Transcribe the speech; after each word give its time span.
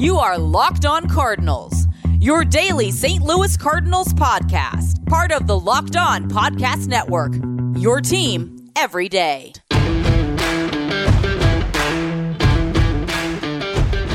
You 0.00 0.16
are 0.16 0.38
Locked 0.38 0.86
On 0.86 1.06
Cardinals, 1.10 1.86
your 2.20 2.42
daily 2.42 2.90
St. 2.90 3.22
Louis 3.22 3.54
Cardinals 3.58 4.14
podcast, 4.14 5.04
part 5.04 5.30
of 5.30 5.46
the 5.46 5.60
Locked 5.60 5.94
On 5.94 6.26
Podcast 6.26 6.86
Network. 6.86 7.34
Your 7.78 8.00
team 8.00 8.70
every 8.76 9.10
day. 9.10 9.52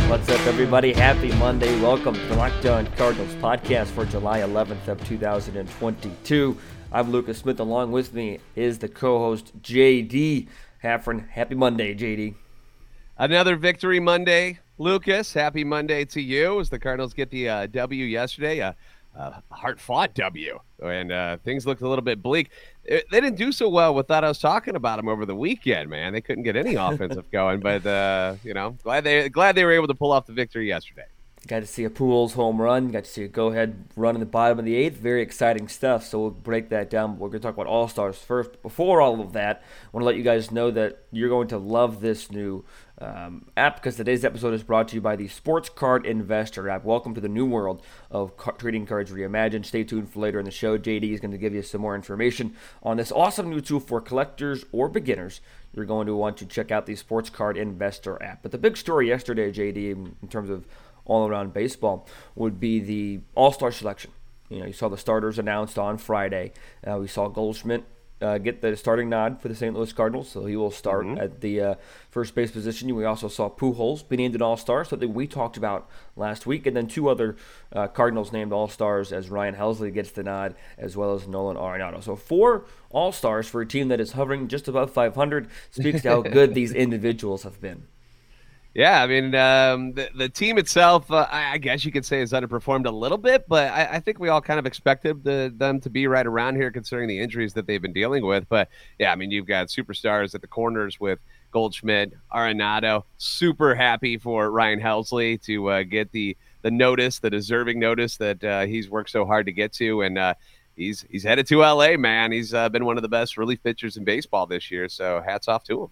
What's 0.09 0.27
up, 0.27 0.41
everybody? 0.47 0.91
Happy 0.91 1.31
Monday. 1.33 1.79
Welcome 1.79 2.15
to 2.15 2.25
the 2.29 2.35
Locked 2.35 2.65
On 2.65 2.87
Cardinals 2.97 3.35
podcast 3.35 3.89
for 3.89 4.05
July 4.05 4.39
11th 4.39 4.87
of 4.87 5.07
2022. 5.07 6.57
I'm 6.91 7.11
Lucas 7.11 7.37
Smith. 7.37 7.59
Along 7.59 7.91
with 7.91 8.11
me 8.11 8.39
is 8.55 8.79
the 8.79 8.89
co-host 8.89 9.61
JD 9.61 10.47
Haffron. 10.83 11.29
Happy 11.29 11.53
Monday, 11.53 11.93
JD. 11.93 12.33
Another 13.19 13.55
victory 13.55 13.99
Monday, 13.99 14.59
Lucas. 14.77 15.33
Happy 15.33 15.63
Monday 15.63 16.05
to 16.05 16.21
you 16.21 16.59
as 16.59 16.69
the 16.69 16.79
Cardinals 16.79 17.13
get 17.13 17.29
the 17.29 17.49
uh, 17.49 17.67
W 17.67 18.05
yesterday. 18.05 18.59
A 18.59 18.75
uh, 19.17 19.39
hard 19.49 19.79
fought 19.79 20.13
W, 20.13 20.59
and 20.83 21.11
uh, 21.11 21.37
things 21.37 21.65
looked 21.65 21.81
a 21.81 21.87
little 21.87 22.03
bit 22.03 22.21
bleak. 22.21 22.49
It, 22.83 23.05
they 23.09 23.21
didn't 23.21 23.37
do 23.37 23.51
so 23.51 23.69
well 23.69 23.95
without 23.95 24.23
us 24.23 24.39
talking 24.39 24.75
about 24.75 24.97
them 24.97 25.07
over 25.07 25.25
the 25.25 25.35
weekend, 25.35 25.89
man. 25.89 26.13
They 26.13 26.21
couldn't 26.21 26.43
get 26.43 26.55
any 26.55 26.75
offensive 26.79 27.29
going, 27.31 27.61
but 27.61 27.85
uh, 27.85 28.35
you 28.43 28.53
know, 28.53 28.71
glad 28.83 29.03
they 29.03 29.29
glad 29.29 29.55
they 29.55 29.63
were 29.63 29.71
able 29.71 29.87
to 29.87 29.95
pull 29.95 30.11
off 30.11 30.25
the 30.25 30.33
victory 30.33 30.67
yesterday. 30.67 31.05
Got 31.47 31.59
to 31.59 31.67
see 31.67 31.83
a 31.83 31.91
Pujols 31.91 32.33
home 32.33 32.59
run. 32.59 32.89
Got 32.89 33.03
to 33.03 33.09
see 33.09 33.23
a 33.23 33.27
go-ahead 33.27 33.85
run 33.95 34.15
in 34.15 34.19
the 34.19 34.25
bottom 34.25 34.57
of 34.57 34.65
the 34.65 34.75
eighth. 34.75 34.97
Very 34.97 35.21
exciting 35.21 35.67
stuff. 35.67 36.03
So 36.03 36.19
we'll 36.19 36.31
break 36.31 36.69
that 36.69 36.89
down. 36.89 37.19
We're 37.19 37.27
going 37.27 37.39
to 37.39 37.47
talk 37.47 37.53
about 37.53 37.67
All 37.67 37.87
Stars 37.87 38.17
first. 38.17 38.63
Before 38.63 38.99
all 38.99 39.21
of 39.21 39.33
that, 39.33 39.61
I 39.61 39.87
want 39.91 40.01
to 40.01 40.05
let 40.05 40.15
you 40.15 40.23
guys 40.23 40.49
know 40.49 40.71
that 40.71 41.03
you're 41.11 41.29
going 41.29 41.47
to 41.49 41.59
love 41.59 42.01
this 42.01 42.31
new 42.31 42.65
um, 42.97 43.45
app 43.55 43.75
because 43.75 43.95
today's 43.95 44.25
episode 44.25 44.55
is 44.55 44.63
brought 44.63 44.87
to 44.87 44.95
you 44.95 45.01
by 45.01 45.15
the 45.15 45.27
Sports 45.27 45.69
Card 45.69 46.07
Investor 46.07 46.67
app. 46.67 46.83
Welcome 46.83 47.13
to 47.13 47.21
the 47.21 47.29
new 47.29 47.45
world 47.45 47.83
of 48.09 48.37
car- 48.37 48.53
trading 48.53 48.87
cards 48.87 49.11
reimagined. 49.11 49.65
Stay 49.65 49.83
tuned 49.83 50.09
for 50.09 50.21
later 50.21 50.39
in 50.39 50.45
the 50.45 50.51
show. 50.51 50.79
JD 50.79 51.13
is 51.13 51.19
going 51.19 51.31
to 51.31 51.37
give 51.37 51.53
you 51.53 51.61
some 51.61 51.81
more 51.81 51.93
information 51.93 52.55
on 52.81 52.97
this 52.97 53.11
awesome 53.11 53.51
new 53.51 53.61
tool 53.61 53.79
for 53.79 54.01
collectors 54.01 54.65
or 54.71 54.89
beginners. 54.89 55.41
You're 55.73 55.85
going 55.85 56.07
to 56.07 56.15
want 56.15 56.37
to 56.37 56.45
check 56.45 56.71
out 56.71 56.87
the 56.87 56.95
Sports 56.95 57.29
Card 57.29 57.55
Investor 57.55 58.21
app. 58.23 58.41
But 58.41 58.51
the 58.51 58.57
big 58.57 58.77
story 58.77 59.09
yesterday, 59.09 59.51
JD, 59.51 59.91
in 59.91 60.27
terms 60.29 60.49
of 60.49 60.65
all 61.05 61.27
around 61.27 61.53
baseball 61.53 62.07
would 62.35 62.59
be 62.59 62.79
the 62.79 63.21
All 63.35 63.51
Star 63.51 63.71
selection. 63.71 64.11
You 64.49 64.59
know, 64.59 64.65
you 64.67 64.73
saw 64.73 64.89
the 64.89 64.97
starters 64.97 65.39
announced 65.39 65.79
on 65.79 65.97
Friday. 65.97 66.51
Uh, 66.85 66.97
we 66.99 67.07
saw 67.07 67.27
Goldschmidt 67.27 67.83
uh, 68.21 68.37
get 68.37 68.61
the 68.61 68.75
starting 68.77 69.09
nod 69.09 69.41
for 69.41 69.49
the 69.49 69.55
St. 69.55 69.75
Louis 69.75 69.91
Cardinals, 69.91 70.29
so 70.29 70.45
he 70.45 70.55
will 70.55 70.71
start 70.71 71.05
mm-hmm. 71.05 71.19
at 71.19 71.41
the 71.41 71.61
uh, 71.61 71.75
first 72.09 72.33
base 72.33 72.49
position. 72.49 72.93
We 72.95 73.03
also 73.03 73.27
saw 73.27 73.49
Pujols 73.49 74.07
be 74.07 74.15
named 74.15 74.35
an 74.35 74.41
All 74.41 74.55
Star, 74.55 74.85
something 74.85 75.13
we 75.13 75.27
talked 75.27 75.57
about 75.57 75.89
last 76.15 76.45
week, 76.45 76.65
and 76.65 76.75
then 76.75 76.87
two 76.87 77.09
other 77.09 77.35
uh, 77.73 77.87
Cardinals 77.87 78.31
named 78.31 78.53
All 78.53 78.67
Stars 78.67 79.11
as 79.11 79.29
Ryan 79.29 79.55
Helsley 79.55 79.93
gets 79.93 80.11
the 80.11 80.23
nod, 80.23 80.55
as 80.77 80.95
well 80.95 81.13
as 81.13 81.27
Nolan 81.27 81.57
Arenado. 81.57 82.01
So 82.01 82.15
four 82.15 82.65
All 82.89 83.11
Stars 83.11 83.47
for 83.47 83.61
a 83.61 83.67
team 83.67 83.89
that 83.89 83.99
is 83.99 84.13
hovering 84.13 84.47
just 84.47 84.67
above 84.67 84.91
500 84.91 85.49
speaks 85.71 86.01
to 86.03 86.09
how 86.09 86.21
good 86.21 86.53
these 86.53 86.71
individuals 86.71 87.43
have 87.43 87.59
been. 87.59 87.87
Yeah, 88.75 89.01
I 89.01 89.07
mean, 89.07 89.33
um, 89.35 89.93
the, 89.93 90.09
the 90.13 90.27
team 90.27 90.57
itself, 90.57 91.09
uh, 91.09 91.25
I, 91.31 91.57
guess 91.59 91.85
you 91.85 91.93
could 91.93 92.05
say, 92.05 92.19
has 92.19 92.33
underperformed 92.33 92.85
a 92.85 92.91
little 92.91 93.17
bit, 93.17 93.47
but 93.47 93.71
I, 93.71 93.87
I 93.93 93.99
think 94.01 94.19
we 94.19 94.27
all 94.27 94.41
kind 94.41 94.59
of 94.59 94.65
expected 94.65 95.23
the, 95.23 95.53
them 95.55 95.79
to 95.79 95.89
be 95.89 96.07
right 96.07 96.25
around 96.27 96.57
here 96.57 96.69
considering 96.71 97.07
the 97.07 97.17
injuries 97.17 97.53
that 97.53 97.67
they've 97.67 97.81
been 97.81 97.93
dealing 97.93 98.25
with. 98.25 98.49
But 98.49 98.67
yeah, 98.99 99.13
I 99.13 99.15
mean, 99.15 99.31
you've 99.31 99.45
got 99.45 99.67
superstars 99.67 100.35
at 100.35 100.41
the 100.41 100.47
corners 100.47 100.99
with 100.99 101.19
Goldschmidt, 101.51 102.11
Arenado. 102.33 103.03
Super 103.17 103.75
happy 103.75 104.17
for 104.17 104.51
Ryan 104.51 104.81
Helsley 104.81 105.41
to 105.43 105.69
uh, 105.69 105.83
get 105.83 106.11
the 106.11 106.35
the 106.61 106.71
notice, 106.71 107.19
the 107.19 107.29
deserving 107.29 107.79
notice 107.79 108.17
that 108.17 108.43
uh, 108.43 108.65
he's 108.65 108.89
worked 108.89 109.11
so 109.11 109.23
hard 109.23 109.45
to 109.45 109.53
get 109.53 109.71
to, 109.73 110.01
and 110.01 110.17
uh, 110.17 110.33
he's 110.75 111.05
he's 111.09 111.23
headed 111.23 111.47
to 111.47 111.59
LA. 111.59 111.95
Man, 111.95 112.33
he's 112.33 112.53
uh, 112.53 112.67
been 112.67 112.83
one 112.83 112.97
of 112.97 113.03
the 113.03 113.07
best 113.07 113.37
relief 113.37 113.63
pitchers 113.63 113.95
in 113.95 114.03
baseball 114.03 114.47
this 114.47 114.69
year. 114.69 114.89
So 114.89 115.23
hats 115.25 115.47
off 115.47 115.63
to 115.65 115.83
him. 115.83 115.89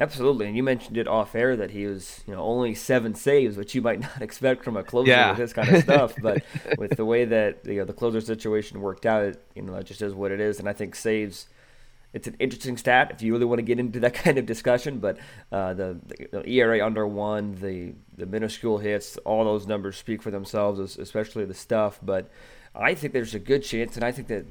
Absolutely, 0.00 0.46
and 0.46 0.56
you 0.56 0.62
mentioned 0.62 0.96
it 0.96 1.06
off 1.06 1.34
air 1.34 1.56
that 1.56 1.72
he 1.72 1.84
was, 1.84 2.22
you 2.26 2.34
know, 2.34 2.40
only 2.40 2.74
seven 2.74 3.14
saves, 3.14 3.58
which 3.58 3.74
you 3.74 3.82
might 3.82 4.00
not 4.00 4.22
expect 4.22 4.64
from 4.64 4.78
a 4.78 4.82
closer 4.82 5.10
yeah. 5.10 5.28
with 5.28 5.38
this 5.38 5.52
kind 5.52 5.68
of 5.68 5.82
stuff. 5.82 6.14
But 6.20 6.42
with 6.78 6.96
the 6.96 7.04
way 7.04 7.26
that 7.26 7.58
you 7.66 7.76
know 7.76 7.84
the 7.84 7.92
closer 7.92 8.22
situation 8.22 8.80
worked 8.80 9.04
out, 9.04 9.36
you 9.54 9.60
know, 9.60 9.74
that 9.74 9.84
just 9.84 10.00
is 10.00 10.14
what 10.14 10.32
it 10.32 10.40
is. 10.40 10.58
And 10.58 10.66
I 10.70 10.72
think 10.72 10.94
saves, 10.94 11.48
it's 12.14 12.26
an 12.26 12.34
interesting 12.38 12.78
stat 12.78 13.10
if 13.10 13.20
you 13.20 13.32
really 13.34 13.44
want 13.44 13.58
to 13.58 13.62
get 13.62 13.78
into 13.78 14.00
that 14.00 14.14
kind 14.24 14.38
of 14.38 14.46
discussion. 14.46 15.00
But 15.00 15.18
uh, 15.52 15.74
the, 15.74 16.00
the, 16.32 16.48
ERA 16.48 16.84
under 16.84 17.06
one, 17.06 17.56
the 17.60 17.92
the 18.16 18.24
minuscule 18.24 18.78
hits, 18.78 19.18
all 19.18 19.44
those 19.44 19.66
numbers 19.66 19.98
speak 19.98 20.22
for 20.22 20.30
themselves, 20.30 20.96
especially 20.96 21.44
the 21.44 21.52
stuff. 21.52 21.98
But 22.02 22.30
I 22.74 22.94
think 22.94 23.12
there's 23.12 23.34
a 23.34 23.38
good 23.38 23.64
chance, 23.64 23.96
and 23.96 24.04
I 24.04 24.12
think 24.12 24.28
that 24.28 24.46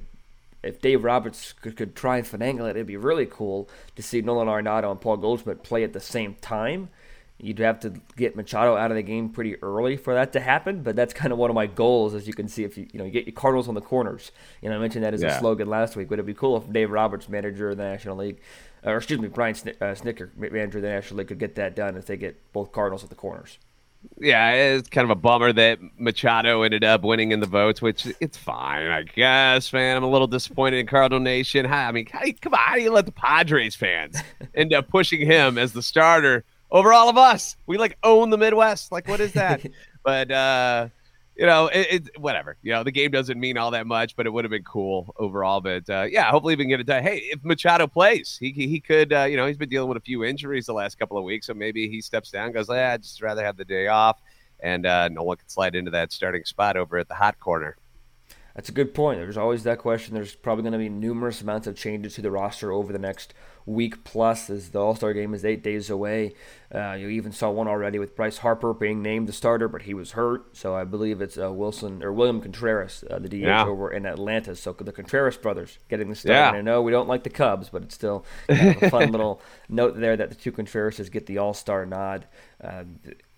if 0.63 0.81
Dave 0.81 1.03
Roberts 1.03 1.53
could, 1.53 1.77
could, 1.77 1.95
try 1.95 2.17
and 2.17 2.25
finagle 2.25 2.67
it, 2.67 2.71
it'd 2.71 2.87
be 2.87 2.97
really 2.97 3.25
cool 3.25 3.69
to 3.95 4.03
see 4.03 4.21
Nolan 4.21 4.47
Arenado 4.47 4.91
and 4.91 4.99
Paul 4.99 5.17
Goldschmidt 5.17 5.63
play 5.63 5.83
at 5.83 5.93
the 5.93 5.99
same 5.99 6.35
time. 6.41 6.89
You'd 7.41 7.59
have 7.59 7.79
to 7.81 7.93
get 8.17 8.35
Machado 8.35 8.75
out 8.75 8.91
of 8.91 8.97
the 8.97 9.03
game 9.03 9.29
pretty 9.29 9.55
early 9.63 9.95
for 9.95 10.13
that 10.13 10.33
to 10.33 10.41
happen, 10.41 10.83
but 10.83 10.97
that's 10.97 11.13
kind 11.13 11.31
of 11.31 11.39
one 11.39 11.49
of 11.49 11.55
my 11.55 11.67
goals, 11.67 12.13
as 12.13 12.27
you 12.27 12.33
can 12.33 12.49
see. 12.49 12.65
If 12.65 12.77
you 12.77 12.87
you 12.91 12.99
know 12.99 13.05
you 13.05 13.11
get 13.11 13.25
your 13.27 13.33
Cardinals 13.33 13.69
on 13.69 13.75
the 13.75 13.81
corners, 13.81 14.33
you 14.61 14.67
know 14.67 14.75
I 14.75 14.79
mentioned 14.79 15.05
that 15.05 15.13
as 15.13 15.21
yeah. 15.21 15.37
a 15.37 15.39
slogan 15.39 15.69
last 15.69 15.95
week. 15.95 16.09
Would 16.09 16.19
it 16.19 16.25
be 16.25 16.33
cool 16.33 16.57
if 16.57 16.69
Dave 16.69 16.91
Roberts, 16.91 17.29
manager 17.29 17.69
of 17.69 17.77
the 17.77 17.83
National 17.83 18.17
League, 18.17 18.41
or 18.83 18.97
excuse 18.97 19.21
me, 19.21 19.29
Brian 19.29 19.55
Sn- 19.55 19.69
uh, 19.69 19.95
Snitker, 19.95 20.35
manager 20.35 20.79
of 20.79 20.81
the 20.81 20.89
National 20.89 21.19
League, 21.19 21.29
could 21.29 21.39
get 21.39 21.55
that 21.55 21.77
done 21.77 21.95
if 21.95 22.07
they 22.07 22.17
get 22.17 22.51
both 22.51 22.73
Cardinals 22.73 23.05
at 23.05 23.09
the 23.09 23.15
corners? 23.15 23.57
Yeah, 24.19 24.51
it's 24.51 24.89
kind 24.89 25.05
of 25.05 25.11
a 25.11 25.15
bummer 25.15 25.53
that 25.53 25.79
Machado 25.97 26.61
ended 26.63 26.83
up 26.83 27.03
winning 27.03 27.31
in 27.31 27.39
the 27.39 27.47
votes, 27.47 27.81
which 27.81 28.07
it's 28.19 28.37
fine, 28.37 28.87
I 28.87 29.03
guess, 29.03 29.71
man. 29.71 29.97
I'm 29.97 30.03
a 30.03 30.09
little 30.09 30.27
disappointed 30.27 30.77
in 30.77 30.87
Cardinal 30.87 31.19
Nation. 31.19 31.65
I 31.65 31.91
mean, 31.91 32.07
how 32.11 32.21
come 32.41 32.53
on, 32.53 32.59
how 32.59 32.75
do 32.75 32.81
you 32.81 32.91
let 32.91 33.05
the 33.05 33.11
Padres 33.11 33.75
fans 33.75 34.17
end 34.55 34.73
up 34.73 34.87
pushing 34.89 35.25
him 35.25 35.57
as 35.57 35.73
the 35.73 35.81
starter 35.81 36.43
over 36.71 36.91
all 36.93 37.09
of 37.09 37.17
us? 37.17 37.55
We 37.65 37.77
like 37.77 37.97
own 38.03 38.29
the 38.29 38.37
Midwest. 38.37 38.91
Like, 38.91 39.07
what 39.07 39.19
is 39.19 39.33
that? 39.33 39.65
but 40.03 40.31
uh 40.31 40.89
you 41.39 41.45
know, 41.45 41.67
it, 41.67 41.87
it, 41.89 42.19
whatever. 42.19 42.57
You 42.61 42.73
know, 42.73 42.83
the 42.83 42.91
game 42.91 43.11
doesn't 43.11 43.39
mean 43.39 43.57
all 43.57 43.71
that 43.71 43.87
much, 43.87 44.17
but 44.17 44.25
it 44.25 44.29
would 44.29 44.43
have 44.43 44.51
been 44.51 44.63
cool 44.63 45.15
overall. 45.17 45.61
But 45.61 45.89
uh, 45.89 46.05
yeah, 46.09 46.29
hopefully 46.29 46.57
we 46.57 46.65
can 46.65 46.69
get 46.69 46.81
it 46.81 46.85
done. 46.85 47.01
Hey, 47.01 47.29
if 47.31 47.39
Machado 47.45 47.87
plays, 47.87 48.37
he 48.37 48.51
he 48.51 48.81
could. 48.81 49.13
Uh, 49.13 49.23
you 49.23 49.37
know, 49.37 49.47
he's 49.47 49.57
been 49.57 49.69
dealing 49.69 49.87
with 49.87 49.97
a 49.97 50.01
few 50.01 50.25
injuries 50.25 50.65
the 50.65 50.73
last 50.73 50.99
couple 50.99 51.17
of 51.17 51.23
weeks, 51.23 51.47
so 51.47 51.53
maybe 51.53 51.89
he 51.89 52.01
steps 52.01 52.29
down, 52.29 52.51
goes, 52.51 52.67
yeah, 52.69 52.91
I'd 52.91 53.03
just 53.03 53.21
rather 53.21 53.41
have 53.43 53.55
the 53.55 53.63
day 53.63 53.87
off, 53.87 54.19
and 54.59 54.85
uh, 54.85 55.07
Nolan 55.07 55.37
can 55.37 55.47
slide 55.47 55.75
into 55.75 55.91
that 55.91 56.11
starting 56.11 56.43
spot 56.43 56.75
over 56.75 56.97
at 56.97 57.07
the 57.07 57.15
hot 57.15 57.39
corner. 57.39 57.77
That's 58.59 58.67
a 58.67 58.73
good 58.73 58.93
point. 58.93 59.21
There's 59.21 59.37
always 59.37 59.63
that 59.63 59.77
question. 59.77 60.13
There's 60.13 60.35
probably 60.35 60.63
going 60.63 60.73
to 60.73 60.79
be 60.79 60.89
numerous 60.89 61.39
amounts 61.39 61.65
of 61.65 61.77
changes 61.77 62.15
to 62.15 62.21
the 62.21 62.29
roster 62.29 62.73
over 62.73 62.91
the 62.91 62.99
next 62.99 63.33
week 63.65 64.03
plus, 64.03 64.49
as 64.49 64.71
the 64.71 64.79
All 64.79 64.97
Star 64.97 65.13
game 65.13 65.33
is 65.33 65.45
eight 65.45 65.63
days 65.63 65.89
away. 65.89 66.33
Uh, 66.69 66.91
you 66.91 67.07
even 67.07 67.31
saw 67.31 67.49
one 67.51 67.69
already 67.69 67.99
with 67.99 68.17
Bryce 68.17 68.39
Harper 68.39 68.73
being 68.73 69.01
named 69.01 69.29
the 69.29 69.31
starter, 69.31 69.69
but 69.69 69.83
he 69.83 69.93
was 69.93 70.11
hurt. 70.11 70.57
So 70.57 70.75
I 70.75 70.83
believe 70.83 71.21
it's 71.21 71.37
uh, 71.37 71.53
Willson 71.53 72.03
or 72.03 72.11
William 72.11 72.41
Contreras, 72.41 73.05
uh, 73.09 73.17
the 73.19 73.29
DH 73.29 73.35
yeah. 73.35 73.63
over 73.63 73.89
in 73.89 74.05
Atlanta. 74.05 74.53
So 74.57 74.73
the 74.73 74.91
Contreras 74.91 75.37
brothers 75.37 75.79
getting 75.87 76.09
the 76.09 76.15
start. 76.15 76.35
Yeah. 76.35 76.51
I 76.51 76.59
know 76.59 76.81
we 76.81 76.91
don't 76.91 77.07
like 77.07 77.23
the 77.23 77.29
Cubs, 77.29 77.69
but 77.69 77.83
it's 77.83 77.95
still 77.95 78.25
kind 78.49 78.75
of 78.75 78.83
a 78.83 78.89
fun 78.89 79.11
little 79.13 79.41
note 79.69 79.97
there 79.97 80.17
that 80.17 80.31
the 80.31 80.35
two 80.35 80.51
Contreras 80.51 80.99
get 81.07 81.27
the 81.27 81.37
All 81.37 81.53
Star 81.53 81.85
nod. 81.85 82.27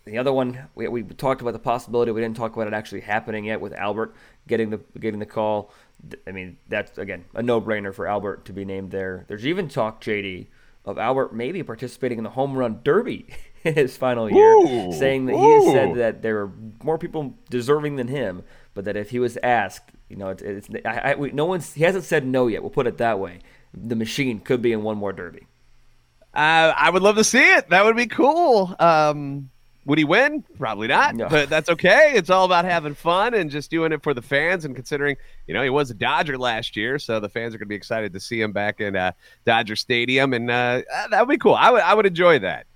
The 0.05 0.17
other 0.17 0.33
one 0.33 0.67
we, 0.73 0.87
we 0.87 1.03
talked 1.03 1.41
about 1.41 1.53
the 1.53 1.59
possibility. 1.59 2.11
We 2.11 2.21
didn't 2.21 2.37
talk 2.37 2.55
about 2.55 2.67
it 2.67 2.73
actually 2.73 3.01
happening 3.01 3.45
yet 3.45 3.61
with 3.61 3.73
Albert 3.73 4.15
getting 4.47 4.71
the 4.71 4.79
getting 4.99 5.19
the 5.19 5.25
call. 5.25 5.71
I 6.25 6.31
mean, 6.31 6.57
that's 6.67 6.97
again 6.97 7.25
a 7.35 7.43
no-brainer 7.43 7.93
for 7.93 8.07
Albert 8.07 8.45
to 8.45 8.53
be 8.53 8.65
named 8.65 8.91
there. 8.91 9.25
There's 9.27 9.45
even 9.45 9.67
talk, 9.67 10.01
JD, 10.01 10.47
of 10.85 10.97
Albert 10.97 11.33
maybe 11.33 11.61
participating 11.61 12.17
in 12.17 12.23
the 12.23 12.31
home 12.31 12.53
run 12.53 12.81
derby 12.83 13.27
in 13.63 13.75
his 13.75 13.95
final 13.95 14.31
year, 14.31 14.53
ooh, 14.53 14.91
saying 14.91 15.27
that 15.27 15.33
ooh. 15.33 15.37
he 15.37 15.65
has 15.65 15.73
said 15.73 15.95
that 15.95 16.21
there 16.21 16.41
are 16.41 16.51
more 16.83 16.97
people 16.97 17.35
deserving 17.49 17.97
than 17.97 18.07
him, 18.07 18.43
but 18.73 18.85
that 18.85 18.95
if 18.95 19.11
he 19.11 19.19
was 19.19 19.37
asked, 19.43 19.91
you 20.09 20.15
know, 20.15 20.29
it's, 20.29 20.41
it's 20.41 20.67
I, 20.83 21.11
I, 21.11 21.15
we, 21.15 21.31
no 21.31 21.45
one's 21.45 21.73
he 21.73 21.83
hasn't 21.83 22.05
said 22.05 22.25
no 22.25 22.47
yet. 22.47 22.61
We'll 22.63 22.71
put 22.71 22.87
it 22.87 22.97
that 22.97 23.19
way. 23.19 23.39
The 23.73 23.95
machine 23.95 24.39
could 24.39 24.61
be 24.61 24.73
in 24.73 24.81
one 24.81 24.97
more 24.97 25.13
derby. 25.13 25.47
Uh, 26.33 26.73
I 26.75 26.89
would 26.89 27.01
love 27.01 27.17
to 27.17 27.23
see 27.23 27.43
it. 27.55 27.69
That 27.69 27.85
would 27.85 27.95
be 27.95 28.07
cool. 28.07 28.75
Um, 28.79 29.49
would 29.85 29.97
he 29.97 30.03
win? 30.03 30.43
Probably 30.57 30.87
not, 30.87 31.15
no. 31.15 31.27
but 31.27 31.49
that's 31.49 31.69
okay. 31.69 32.11
It's 32.13 32.29
all 32.29 32.45
about 32.45 32.65
having 32.65 32.93
fun 32.93 33.33
and 33.33 33.49
just 33.49 33.71
doing 33.71 33.91
it 33.91 34.03
for 34.03 34.13
the 34.13 34.21
fans. 34.21 34.63
And 34.63 34.75
considering, 34.75 35.15
you 35.47 35.53
know, 35.53 35.63
he 35.63 35.69
was 35.69 35.89
a 35.89 35.95
Dodger 35.95 36.37
last 36.37 36.75
year, 36.75 36.99
so 36.99 37.19
the 37.19 37.29
fans 37.29 37.55
are 37.55 37.57
going 37.57 37.67
to 37.67 37.69
be 37.69 37.75
excited 37.75 38.13
to 38.13 38.19
see 38.19 38.39
him 38.39 38.51
back 38.51 38.79
in 38.79 38.95
uh, 38.95 39.11
Dodger 39.45 39.75
Stadium, 39.75 40.33
and 40.33 40.51
uh, 40.51 40.81
that 41.09 41.19
would 41.19 41.33
be 41.33 41.37
cool. 41.37 41.55
I 41.55 41.71
would, 41.71 41.81
I 41.81 41.93
would 41.93 42.05
enjoy 42.05 42.39
that. 42.39 42.67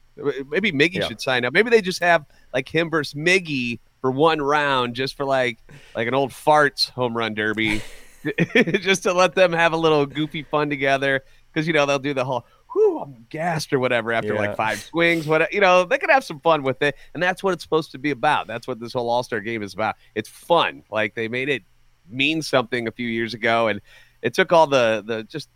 Maybe 0.49 0.71
Miggy 0.71 0.95
yeah. 0.95 1.07
should 1.07 1.21
sign 1.21 1.45
up. 1.45 1.53
Maybe 1.53 1.69
they 1.69 1.81
just 1.81 2.01
have 2.01 2.25
like 2.53 2.73
him 2.73 2.89
versus 2.89 3.13
Miggy 3.13 3.79
for 4.01 4.11
one 4.11 4.41
round, 4.41 4.95
just 4.95 5.15
for 5.15 5.25
like 5.25 5.59
like 5.95 6.07
an 6.07 6.13
old 6.13 6.31
farts 6.31 6.89
home 6.89 7.15
run 7.15 7.33
derby, 7.33 7.81
just 8.81 9.03
to 9.03 9.13
let 9.13 9.35
them 9.35 9.51
have 9.51 9.73
a 9.73 9.77
little 9.77 10.05
goofy 10.05 10.43
fun 10.43 10.69
together. 10.69 11.23
Because 11.53 11.67
you 11.67 11.73
know 11.73 11.85
they'll 11.85 11.99
do 11.99 12.13
the 12.13 12.25
whole 12.25 12.45
whew, 12.75 12.99
I'm 12.99 13.25
gassed 13.29 13.71
or 13.73 13.79
whatever 13.79 14.11
after 14.11 14.33
Yeah. 14.33 14.39
like 14.41 14.57
five 14.57 14.79
swings. 14.79 15.25
What 15.25 15.51
you 15.53 15.61
know, 15.61 15.85
they 15.85 15.97
could 15.97 16.09
have 16.11 16.23
some 16.23 16.39
fun 16.41 16.61
with 16.63 16.81
it, 16.81 16.95
and 17.13 17.23
that's 17.23 17.41
what 17.41 17.53
it's 17.53 17.63
supposed 17.63 17.91
to 17.93 17.97
be 17.97 18.11
about. 18.11 18.47
That's 18.47 18.67
what 18.67 18.79
this 18.79 18.93
whole 18.93 19.09
All 19.09 19.23
Star 19.23 19.39
game 19.39 19.63
is 19.63 19.73
about. 19.73 19.95
It's 20.13 20.29
fun. 20.29 20.83
Like 20.91 21.15
they 21.15 21.27
made 21.27 21.49
it 21.49 21.63
mean 22.09 22.41
something 22.41 22.87
a 22.87 22.91
few 22.91 23.07
years 23.07 23.33
ago, 23.33 23.67
and 23.69 23.81
it 24.21 24.33
took 24.33 24.51
all 24.51 24.67
the 24.67 25.03
the 25.05 25.23
just 25.23 25.49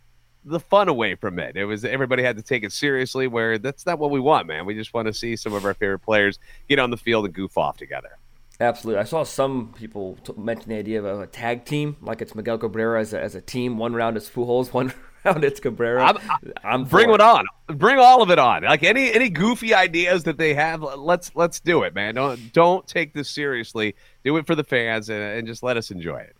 the 0.44 0.58
fun 0.58 0.88
away 0.88 1.14
from 1.14 1.38
it. 1.38 1.54
It 1.56 1.66
was 1.66 1.84
everybody 1.84 2.22
had 2.22 2.36
to 2.36 2.42
take 2.42 2.64
it 2.64 2.72
seriously. 2.72 3.26
Where 3.26 3.58
that's 3.58 3.84
not 3.84 3.98
what 3.98 4.10
we 4.10 4.20
want, 4.20 4.46
man. 4.46 4.64
We 4.64 4.74
just 4.74 4.94
want 4.94 5.06
to 5.06 5.12
see 5.14 5.36
some 5.36 5.52
of 5.52 5.64
our 5.66 5.74
favorite 5.74 5.98
players 6.00 6.38
get 6.68 6.78
on 6.78 6.90
the 6.90 6.96
field 6.96 7.26
and 7.26 7.34
goof 7.34 7.58
off 7.58 7.76
together. 7.76 8.16
Absolutely. 8.58 9.00
I 9.00 9.04
saw 9.04 9.22
some 9.22 9.72
people 9.74 10.18
t- 10.22 10.34
mention 10.36 10.68
the 10.68 10.76
idea 10.76 11.02
of 11.02 11.20
a 11.20 11.26
tag 11.26 11.64
team, 11.64 11.96
like 12.02 12.20
it's 12.20 12.34
Miguel 12.34 12.58
Cabrera 12.58 13.00
as 13.00 13.14
a, 13.14 13.20
as 13.20 13.34
a 13.34 13.40
team. 13.40 13.78
One 13.78 13.94
round 13.94 14.18
it's 14.18 14.28
Pujols, 14.28 14.70
one 14.74 14.92
round 15.24 15.44
it's 15.44 15.60
Cabrera. 15.60 16.04
I'm- 16.04 16.16
I'm 16.64 16.84
Bring 16.84 17.08
for 17.08 17.14
it 17.14 17.20
on. 17.20 17.44
Bring 17.68 17.98
all 17.98 18.22
of 18.22 18.30
it 18.30 18.38
on. 18.38 18.62
Like 18.64 18.82
any 18.82 19.12
any 19.12 19.28
goofy 19.30 19.74
ideas 19.74 20.24
that 20.24 20.38
they 20.38 20.54
have, 20.54 20.82
let's 20.82 21.30
let's 21.34 21.60
do 21.60 21.82
it, 21.82 21.94
man. 21.94 22.14
Don't 22.14 22.52
don't 22.52 22.86
take 22.86 23.12
this 23.14 23.28
seriously. 23.28 23.94
Do 24.24 24.36
it 24.36 24.46
for 24.46 24.54
the 24.54 24.64
fans 24.64 25.08
and, 25.08 25.22
and 25.22 25.46
just 25.46 25.62
let 25.62 25.76
us 25.76 25.90
enjoy 25.90 26.18
it. 26.18 26.36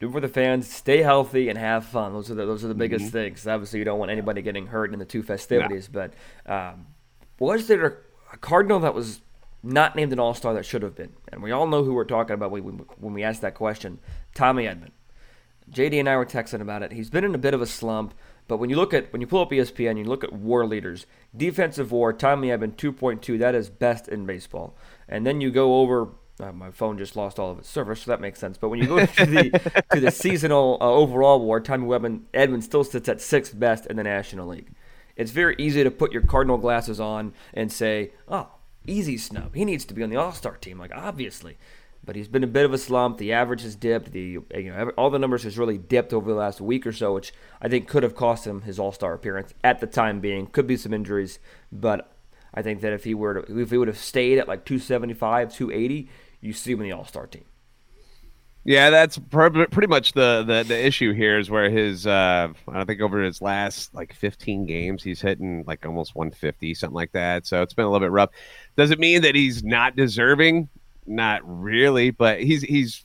Do 0.00 0.08
it 0.08 0.12
for 0.12 0.20
the 0.20 0.28
fans. 0.28 0.68
Stay 0.70 1.02
healthy 1.02 1.48
and 1.48 1.58
have 1.58 1.84
fun. 1.86 2.12
Those 2.12 2.30
are 2.30 2.34
the, 2.34 2.44
those 2.46 2.64
are 2.64 2.68
the 2.68 2.74
Mm-hmm. 2.74 2.78
biggest 2.80 3.12
things. 3.12 3.46
Obviously, 3.46 3.78
you 3.78 3.84
don't 3.84 3.98
want 3.98 4.10
anybody 4.10 4.42
getting 4.42 4.66
hurt 4.66 4.92
in 4.92 4.98
the 4.98 5.04
two 5.04 5.22
festivities. 5.22 5.88
But 5.88 6.12
um, 6.46 6.86
was 7.38 7.66
there 7.68 8.02
a 8.32 8.36
Cardinal 8.36 8.80
that 8.80 8.94
was 8.94 9.20
not 9.62 9.96
named 9.96 10.12
an 10.12 10.18
All 10.18 10.34
Star 10.34 10.52
that 10.54 10.66
should 10.66 10.82
have 10.82 10.94
been? 10.96 11.12
And 11.32 11.42
we 11.42 11.52
all 11.52 11.66
know 11.66 11.84
who 11.84 11.94
we're 11.94 12.04
talking 12.04 12.34
about 12.34 12.50
when 12.50 12.64
we, 12.64 12.72
when 12.98 13.14
we 13.14 13.22
asked 13.22 13.40
that 13.42 13.54
question. 13.54 13.98
Tommy 14.34 14.64
Edman. 14.64 14.90
JD 15.70 16.00
and 16.00 16.08
I 16.08 16.16
were 16.16 16.26
texting 16.26 16.60
about 16.60 16.82
it. 16.82 16.92
He's 16.92 17.10
been 17.10 17.24
in 17.24 17.34
a 17.34 17.38
bit 17.38 17.54
of 17.54 17.62
a 17.62 17.66
slump, 17.66 18.14
but 18.46 18.58
when 18.58 18.70
you 18.70 18.76
look 18.76 18.92
at 18.92 19.12
when 19.12 19.20
you 19.20 19.26
pull 19.26 19.40
up 19.40 19.50
ESPN, 19.50 19.98
you 19.98 20.04
look 20.04 20.24
at 20.24 20.32
WAR 20.32 20.66
leaders, 20.66 21.06
defensive 21.36 21.90
WAR, 21.90 22.12
Tommy 22.12 22.48
Edman 22.48 22.74
2.2. 22.74 23.38
That 23.38 23.54
is 23.54 23.70
best 23.70 24.08
in 24.08 24.26
baseball. 24.26 24.76
And 25.08 25.26
then 25.26 25.40
you 25.40 25.50
go 25.50 25.80
over. 25.80 26.08
Uh, 26.40 26.50
my 26.50 26.72
phone 26.72 26.98
just 26.98 27.14
lost 27.14 27.38
all 27.38 27.52
of 27.52 27.60
its 27.60 27.68
service, 27.68 28.02
so 28.02 28.10
that 28.10 28.20
makes 28.20 28.40
sense. 28.40 28.58
But 28.58 28.68
when 28.68 28.80
you 28.80 28.88
go 28.88 29.06
to 29.06 29.26
the 29.26 29.84
to 29.92 30.00
the 30.00 30.10
seasonal 30.10 30.78
uh, 30.80 30.90
overall 30.90 31.40
WAR, 31.40 31.60
Tommy 31.60 31.86
Edman, 31.86 32.22
Edman 32.34 32.62
still 32.62 32.82
sits 32.82 33.08
at 33.08 33.20
sixth 33.20 33.58
best 33.58 33.86
in 33.86 33.96
the 33.96 34.02
National 34.02 34.48
League. 34.48 34.72
It's 35.16 35.30
very 35.30 35.54
easy 35.58 35.84
to 35.84 35.92
put 35.92 36.12
your 36.12 36.22
Cardinal 36.22 36.58
glasses 36.58 36.98
on 36.98 37.32
and 37.52 37.70
say, 37.70 38.10
"Oh, 38.26 38.48
easy 38.84 39.16
snub. 39.16 39.54
He 39.54 39.64
needs 39.64 39.84
to 39.84 39.94
be 39.94 40.02
on 40.02 40.10
the 40.10 40.16
All 40.16 40.32
Star 40.32 40.56
team." 40.56 40.76
Like 40.76 40.90
obviously, 40.92 41.56
but 42.04 42.16
he's 42.16 42.28
been 42.28 42.44
a 42.44 42.48
bit 42.48 42.64
of 42.64 42.72
a 42.72 42.78
slump. 42.78 43.18
The 43.18 43.32
average 43.32 43.62
has 43.62 43.76
dipped. 43.76 44.12
The 44.12 44.38
you 44.54 44.72
know 44.72 44.90
all 44.96 45.10
the 45.10 45.18
numbers 45.18 45.44
has 45.44 45.58
really 45.58 45.78
dipped 45.78 46.12
over 46.12 46.30
the 46.30 46.36
last 46.36 46.60
week 46.60 46.86
or 46.86 46.92
so, 46.92 47.14
which 47.14 47.32
I 47.60 47.68
think 47.68 47.88
could 47.88 48.02
have 48.02 48.14
cost 48.14 48.46
him 48.46 48.62
his 48.62 48.78
All 48.78 48.92
Star 48.92 49.14
appearance 49.14 49.54
at 49.62 49.80
the 49.80 49.86
time 49.86 50.20
being. 50.20 50.46
Could 50.46 50.66
be 50.66 50.76
some 50.76 50.94
injuries, 50.94 51.38
but 51.72 52.12
I 52.52 52.62
think 52.62 52.80
that 52.82 52.92
if 52.92 53.04
he 53.04 53.14
were 53.14 53.42
to, 53.42 53.60
if 53.60 53.70
he 53.70 53.78
would 53.78 53.88
have 53.88 53.98
stayed 53.98 54.38
at 54.38 54.48
like 54.48 54.64
275, 54.64 55.52
280, 55.52 56.08
you 56.40 56.52
see 56.52 56.72
him 56.72 56.80
in 56.80 56.88
the 56.88 56.92
All 56.92 57.04
Star 57.04 57.26
team. 57.26 57.44
Yeah, 58.66 58.88
that's 58.88 59.18
pretty 59.18 59.86
much 59.86 60.12
the, 60.12 60.42
the 60.42 60.64
the 60.66 60.86
issue 60.86 61.12
here 61.12 61.38
is 61.38 61.50
where 61.50 61.68
his 61.68 62.06
uh 62.06 62.48
I 62.66 62.84
think 62.84 63.02
over 63.02 63.22
his 63.22 63.42
last 63.42 63.94
like 63.94 64.14
15 64.14 64.64
games 64.64 65.02
he's 65.02 65.20
hitting 65.20 65.64
like 65.66 65.84
almost 65.84 66.14
150 66.14 66.72
something 66.72 66.94
like 66.94 67.12
that. 67.12 67.46
So 67.46 67.60
it's 67.60 67.74
been 67.74 67.84
a 67.84 67.90
little 67.90 68.06
bit 68.06 68.12
rough. 68.12 68.30
Does 68.76 68.90
it 68.90 68.98
mean 68.98 69.20
that 69.22 69.34
he's 69.34 69.62
not 69.62 69.96
deserving? 69.96 70.70
Not 71.06 71.42
really, 71.44 72.10
but 72.10 72.40
he's 72.40 72.62
he's 72.62 73.04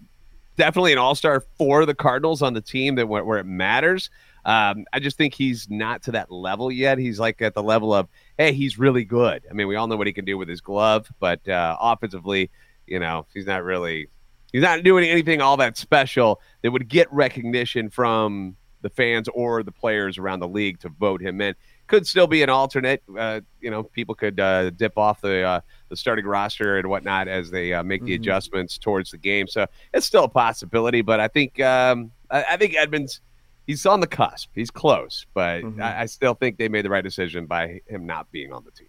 definitely 0.56 0.92
an 0.92 0.98
all-star 0.98 1.44
for 1.58 1.86
the 1.86 1.96
Cardinals 1.96 2.42
on 2.42 2.54
the 2.54 2.62
team 2.62 2.96
that 2.96 3.08
where, 3.08 3.24
where 3.24 3.40
it 3.40 3.46
matters. 3.46 4.10
Um, 4.46 4.86
I 4.94 5.00
just 5.00 5.18
think 5.18 5.34
he's 5.34 5.70
not 5.70 6.02
to 6.04 6.12
that 6.12 6.32
level 6.32 6.72
yet. 6.72 6.98
He's 6.98 7.20
like 7.20 7.42
at 7.42 7.54
the 7.54 7.64
level 7.64 7.94
of, 7.94 8.08
hey, 8.38 8.54
he's 8.54 8.80
really 8.80 9.04
good. 9.04 9.44
I 9.50 9.54
mean, 9.54 9.68
we 9.68 9.76
all 9.76 9.88
know 9.88 9.98
what 9.98 10.08
he 10.08 10.14
can 10.14 10.26
do 10.26 10.38
with 10.38 10.48
his 10.48 10.62
glove, 10.62 11.12
but 11.20 11.48
uh, 11.48 11.78
offensively, 11.80 12.50
you 12.88 13.00
know, 13.00 13.26
he's 13.34 13.46
not 13.46 13.64
really 13.64 14.08
he's 14.52 14.62
not 14.62 14.84
doing 14.84 15.08
anything 15.08 15.42
all 15.42 15.58
that 15.58 15.78
special 15.78 16.42
that 16.62 16.72
would 16.72 16.88
get 16.88 17.12
recognition 17.14 17.90
from 17.90 18.56
the 18.82 18.90
fans 18.90 19.28
or 19.34 19.62
the 19.62 19.72
players 19.72 20.18
around 20.18 20.40
the 20.40 20.48
league 20.48 20.80
to 20.80 20.90
vote 20.90 21.22
him 21.22 21.42
in. 21.42 21.54
Could 21.90 22.06
still 22.08 22.28
be 22.28 22.42
an 22.44 22.50
alternate. 22.50 23.02
Uh, 23.18 23.42
you 23.60 23.70
know, 23.72 23.84
people 23.84 24.14
could 24.16 24.40
uh, 24.40 24.70
dip 24.70 24.96
off 24.98 25.20
the 25.22 25.42
uh, 25.42 25.60
the 25.90 25.98
starting 25.98 26.26
roster 26.26 26.78
and 26.78 26.88
whatnot 26.88 27.28
as 27.28 27.50
they 27.52 27.74
uh, 27.74 27.84
make 27.84 28.04
the 28.06 28.12
Mhm. 28.12 28.22
adjustments 28.22 28.78
towards 28.78 29.10
the 29.12 29.18
game. 29.18 29.48
So 29.48 29.66
it's 29.94 30.06
still 30.06 30.24
a 30.26 30.30
possibility. 30.30 31.02
But 31.02 31.20
I 31.20 31.28
think 31.28 31.60
um, 31.60 32.12
I, 32.30 32.44
I 32.52 32.58
think 32.58 32.76
Edmonds 32.76 33.22
he's 33.66 33.86
on 33.86 34.00
the 34.00 34.08
cusp. 34.08 34.50
He's 34.54 34.72
close, 34.72 35.26
but 35.34 35.64
Mhm. 35.64 35.82
I, 35.82 36.02
I 36.02 36.06
still 36.06 36.36
think 36.36 36.58
they 36.58 36.70
made 36.70 36.86
the 36.86 36.90
right 36.90 37.04
decision 37.04 37.46
by 37.48 37.82
him 37.88 38.06
not 38.06 38.32
being 38.32 38.54
on 38.54 38.64
the 38.64 38.72
team. 38.72 38.88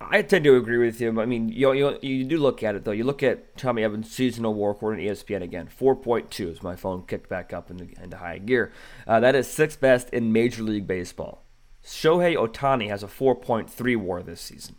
I 0.00 0.22
tend 0.22 0.44
to 0.44 0.56
agree 0.56 0.78
with 0.78 1.00
you. 1.00 1.20
I 1.20 1.24
mean, 1.26 1.48
you, 1.48 1.72
you 1.72 1.98
you 2.02 2.24
do 2.24 2.36
look 2.38 2.62
at 2.62 2.74
it 2.76 2.84
though. 2.84 2.92
You 2.92 3.04
look 3.04 3.22
at 3.22 3.56
Tommy 3.56 3.82
Evans' 3.82 4.10
seasonal 4.10 4.54
WAR 4.54 4.70
according 4.72 5.04
to 5.04 5.10
ESPN 5.12 5.42
again, 5.42 5.66
four 5.68 5.96
point 5.96 6.30
two. 6.30 6.50
As 6.50 6.62
my 6.62 6.76
phone 6.76 7.02
kicked 7.06 7.28
back 7.28 7.52
up 7.52 7.70
into, 7.70 7.88
into 8.02 8.16
high 8.18 8.38
gear, 8.38 8.72
uh, 9.06 9.18
that 9.20 9.34
is 9.34 9.48
sixth 9.50 9.80
best 9.80 10.10
in 10.10 10.32
Major 10.32 10.62
League 10.62 10.86
Baseball. 10.86 11.44
Shohei 11.88 12.36
Ohtani 12.36 12.88
has 12.88 13.02
a 13.02 13.08
four 13.08 13.34
point 13.34 13.70
three 13.70 13.96
WAR 13.96 14.22
this 14.22 14.42
season. 14.42 14.76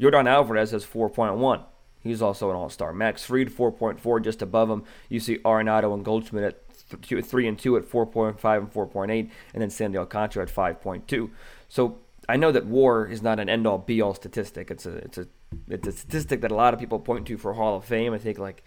Yordan 0.00 0.28
Alvarez 0.28 0.72
has 0.72 0.82
four 0.82 1.08
point 1.08 1.36
one. 1.36 1.62
He's 2.02 2.20
also 2.20 2.50
an 2.50 2.56
All 2.56 2.68
Star. 2.68 2.92
Max 2.92 3.24
Fried 3.24 3.52
four 3.52 3.70
point 3.70 4.00
four, 4.00 4.18
just 4.18 4.42
above 4.42 4.68
him. 4.68 4.82
You 5.08 5.20
see 5.20 5.38
Arenado 5.38 5.94
and 5.94 6.04
Goldschmidt 6.04 6.42
at 6.42 6.88
th- 6.90 7.02
two, 7.02 7.22
three 7.22 7.46
and 7.46 7.56
two 7.56 7.76
at 7.76 7.84
four 7.84 8.04
point 8.04 8.40
five 8.40 8.62
and 8.62 8.72
four 8.72 8.86
point 8.86 9.12
eight, 9.12 9.30
and 9.54 9.62
then 9.62 9.70
Sandy 9.70 9.96
Alcantara 9.96 10.42
at 10.42 10.50
five 10.50 10.80
point 10.82 11.06
two. 11.06 11.30
So 11.68 11.98
I 12.28 12.36
know 12.36 12.50
that 12.50 12.66
WAR 12.66 13.06
is 13.06 13.22
not 13.22 13.38
an 13.38 13.48
end 13.48 13.66
all 13.66 13.78
be 13.78 14.00
all 14.00 14.14
statistic. 14.14 14.72
It's 14.72 14.86
a 14.86 14.96
it's 14.96 15.18
a 15.18 15.28
it's 15.68 15.86
a 15.86 15.92
statistic 15.92 16.40
that 16.40 16.50
a 16.50 16.56
lot 16.56 16.74
of 16.74 16.80
people 16.80 16.98
point 16.98 17.26
to 17.28 17.38
for 17.38 17.52
Hall 17.52 17.76
of 17.76 17.84
Fame. 17.84 18.12
I 18.12 18.18
think 18.18 18.38
like 18.38 18.64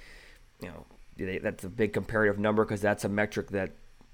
you 0.62 0.70
know 0.70 0.86
that's 1.42 1.66
a 1.66 1.70
big 1.70 1.92
comparative 1.92 2.40
number 2.40 2.64
because 2.64 2.82
that's 2.82 3.04
a 3.04 3.10
metric 3.10 3.50
that 3.50 3.72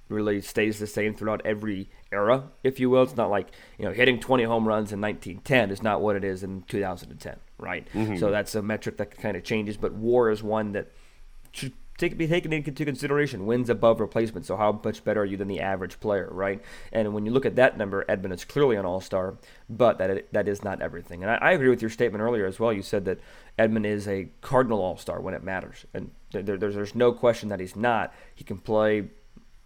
really 0.10 0.42
stays 0.42 0.80
the 0.80 0.88
same 0.88 1.14
throughout 1.14 1.42
every 1.46 1.90
era, 2.12 2.50
if 2.64 2.80
you 2.80 2.90
will. 2.90 3.04
It's 3.04 3.16
not 3.16 3.30
like 3.30 3.50
you 3.78 3.86
know 3.86 3.92
hitting 3.92 4.20
20 4.20 4.44
home 4.44 4.68
runs 4.68 4.92
in 4.92 5.00
1910 5.00 5.72
is 5.72 5.82
not 5.82 6.02
what 6.02 6.16
it 6.16 6.24
is 6.24 6.44
in 6.44 6.64
2010, 6.64 7.38
right? 7.58 7.88
Mm-hmm. 7.94 8.18
So 8.18 8.32
that's 8.32 8.56
a 8.56 8.62
metric 8.62 8.98
that 8.98 9.18
kind 9.18 9.38
of 9.38 9.44
changes. 9.44 9.78
But 9.78 9.94
WAR 9.94 10.30
is 10.30 10.44
one 10.44 10.74
that 10.74 10.92
should 11.52 11.74
take, 12.00 12.18
be 12.18 12.28
taken 12.28 12.52
into 12.52 12.86
consideration. 12.86 13.46
Wins 13.46 13.70
above 13.70 14.00
replacement. 14.00 14.46
So 14.46 14.58
how 14.58 14.80
much 14.84 15.04
better 15.04 15.22
are 15.22 15.26
you 15.26 15.38
than 15.38 15.48
the 15.48 15.60
average 15.60 16.00
player, 16.00 16.28
right? 16.32 16.62
And 16.92 17.14
when 17.14 17.26
you 17.26 17.32
look 17.32 17.46
at 17.46 17.56
that 17.58 17.78
number, 17.78 18.04
Edman 18.06 18.34
is 18.34 18.46
clearly 18.46 18.78
an 18.78 18.86
all-star, 18.86 19.36
but 19.70 19.98
that 20.00 20.32
that 20.32 20.48
is 20.48 20.64
not 20.64 20.82
everything. 20.82 21.22
And 21.22 21.32
I, 21.32 21.36
I 21.36 21.52
agree 21.52 21.70
with 21.70 21.82
your 21.82 21.92
statement 21.92 22.24
earlier 22.24 22.48
as 22.48 22.60
well. 22.60 22.74
You 22.74 22.82
said 22.82 23.06
that 23.06 23.20
Edman 23.60 23.86
is 23.86 24.08
a 24.08 24.30
Cardinal 24.42 24.82
all-star 24.82 25.22
when 25.22 25.34
it 25.34 25.44
matters, 25.44 25.86
and 25.94 26.12
there, 26.32 26.58
there's 26.58 26.76
there's 26.76 26.96
no 26.96 27.12
question 27.12 27.50
that 27.50 27.60
he's 27.60 27.76
not. 27.76 28.14
He 28.34 28.44
can 28.44 28.58
play 28.58 29.10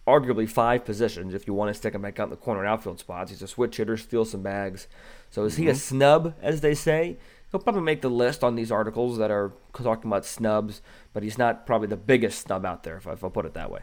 arguably 0.06 0.48
five 0.48 0.84
positions 0.84 1.34
if 1.34 1.46
you 1.46 1.54
want 1.54 1.68
to 1.70 1.74
stick 1.74 1.94
him 1.94 2.02
back 2.02 2.20
out 2.20 2.24
in 2.24 2.30
the 2.30 2.36
corner 2.36 2.60
and 2.60 2.68
outfield 2.68 2.98
spots. 3.00 3.30
He's 3.30 3.42
a 3.42 3.48
switch 3.48 3.76
hitter, 3.78 3.96
steal 3.96 4.24
some 4.24 4.42
bags. 4.42 4.86
So 5.30 5.44
is 5.44 5.56
he 5.56 5.68
a 5.68 5.74
snub, 5.74 6.34
as 6.42 6.60
they 6.60 6.74
say? 6.74 7.16
He'll 7.50 7.60
probably 7.60 7.82
make 7.82 8.02
the 8.02 8.10
list 8.10 8.42
on 8.44 8.56
these 8.56 8.70
articles 8.72 9.16
that 9.18 9.30
are 9.30 9.52
talking 9.72 10.10
about 10.10 10.24
snubs, 10.26 10.82
but 11.12 11.22
he's 11.22 11.38
not 11.38 11.66
probably 11.66 11.88
the 11.88 11.96
biggest 11.96 12.40
snub 12.42 12.66
out 12.66 12.82
there, 12.82 12.96
if, 12.96 13.06
I- 13.06 13.12
if 13.12 13.24
I'll 13.24 13.30
put 13.30 13.46
it 13.46 13.54
that 13.54 13.70
way. 13.70 13.80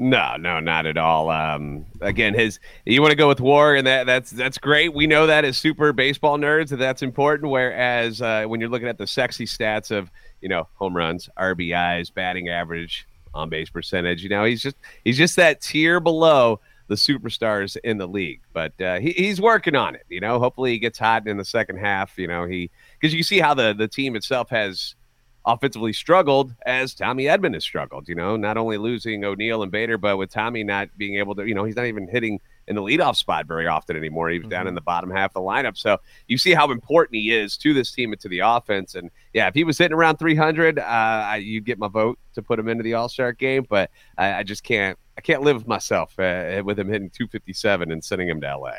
No, 0.00 0.36
no, 0.36 0.60
not 0.60 0.86
at 0.86 0.96
all. 0.96 1.28
Um, 1.28 1.84
again, 2.00 2.32
his 2.32 2.60
you 2.84 3.00
want 3.02 3.10
to 3.10 3.16
go 3.16 3.26
with 3.26 3.40
WAR, 3.40 3.74
and 3.74 3.84
that 3.88 4.06
that's 4.06 4.30
that's 4.30 4.56
great. 4.56 4.94
We 4.94 5.08
know 5.08 5.26
that 5.26 5.44
as 5.44 5.58
super 5.58 5.92
baseball 5.92 6.38
nerds 6.38 6.68
that 6.68 6.76
that's 6.76 7.02
important. 7.02 7.50
Whereas 7.50 8.22
uh, 8.22 8.44
when 8.44 8.60
you're 8.60 8.68
looking 8.68 8.86
at 8.86 8.96
the 8.96 9.08
sexy 9.08 9.44
stats 9.44 9.90
of 9.90 10.08
you 10.40 10.48
know 10.48 10.68
home 10.74 10.96
runs, 10.96 11.28
RBIs, 11.36 12.14
batting 12.14 12.48
average, 12.48 13.07
on 13.34 13.48
base 13.48 13.70
percentage, 13.70 14.22
you 14.22 14.28
know 14.28 14.44
he's 14.44 14.62
just 14.62 14.76
he's 15.04 15.16
just 15.16 15.36
that 15.36 15.60
tier 15.60 16.00
below 16.00 16.60
the 16.88 16.94
superstars 16.94 17.76
in 17.84 17.98
the 17.98 18.08
league. 18.08 18.40
But 18.52 18.80
uh, 18.80 18.98
he, 18.98 19.12
he's 19.12 19.40
working 19.40 19.76
on 19.76 19.94
it. 19.94 20.04
You 20.08 20.20
know, 20.20 20.38
hopefully 20.38 20.72
he 20.72 20.78
gets 20.78 20.98
hot 20.98 21.26
in 21.26 21.36
the 21.36 21.44
second 21.44 21.78
half. 21.78 22.18
You 22.18 22.26
know, 22.26 22.46
he 22.46 22.70
because 22.98 23.14
you 23.14 23.22
see 23.22 23.38
how 23.38 23.54
the 23.54 23.74
the 23.74 23.88
team 23.88 24.16
itself 24.16 24.50
has 24.50 24.94
offensively 25.48 25.94
struggled 25.94 26.54
as 26.66 26.94
Tommy 26.94 27.24
Edman 27.24 27.54
has 27.54 27.64
struggled. 27.64 28.06
You 28.06 28.14
know, 28.14 28.36
not 28.36 28.58
only 28.58 28.76
losing 28.76 29.24
O'Neill 29.24 29.62
and 29.62 29.72
Bader, 29.72 29.96
but 29.96 30.18
with 30.18 30.30
Tommy 30.30 30.62
not 30.62 30.90
being 30.98 31.16
able 31.16 31.34
to, 31.36 31.46
you 31.46 31.54
know, 31.54 31.64
he's 31.64 31.74
not 31.74 31.86
even 31.86 32.06
hitting 32.06 32.38
in 32.66 32.76
the 32.76 32.82
leadoff 32.82 33.16
spot 33.16 33.46
very 33.46 33.66
often 33.66 33.96
anymore. 33.96 34.28
He's 34.28 34.46
down 34.46 34.66
in 34.68 34.74
the 34.74 34.82
bottom 34.82 35.10
half 35.10 35.30
of 35.30 35.34
the 35.34 35.40
lineup. 35.40 35.76
So 35.78 35.96
you 36.26 36.36
see 36.36 36.52
how 36.52 36.70
important 36.70 37.16
he 37.16 37.34
is 37.34 37.56
to 37.58 37.72
this 37.72 37.90
team 37.90 38.12
and 38.12 38.20
to 38.20 38.28
the 38.28 38.40
offense. 38.40 38.94
And 38.94 39.10
yeah, 39.32 39.48
if 39.48 39.54
he 39.54 39.64
was 39.64 39.78
hitting 39.78 39.96
around 39.96 40.18
300, 40.18 40.78
uh, 40.78 40.82
I, 40.82 41.36
you'd 41.36 41.64
get 41.64 41.78
my 41.78 41.88
vote 41.88 42.18
to 42.34 42.42
put 42.42 42.58
him 42.58 42.68
into 42.68 42.84
the 42.84 42.92
All 42.92 43.08
Star 43.08 43.32
game. 43.32 43.66
But 43.68 43.90
I, 44.18 44.34
I 44.34 44.42
just 44.42 44.62
can't. 44.62 44.98
I 45.16 45.20
can't 45.20 45.42
live 45.42 45.56
with 45.56 45.66
myself 45.66 46.16
uh, 46.20 46.62
with 46.64 46.78
him 46.78 46.88
hitting 46.88 47.10
257 47.10 47.90
and 47.90 48.04
sending 48.04 48.28
him 48.28 48.40
to 48.42 48.56
LA. 48.56 48.74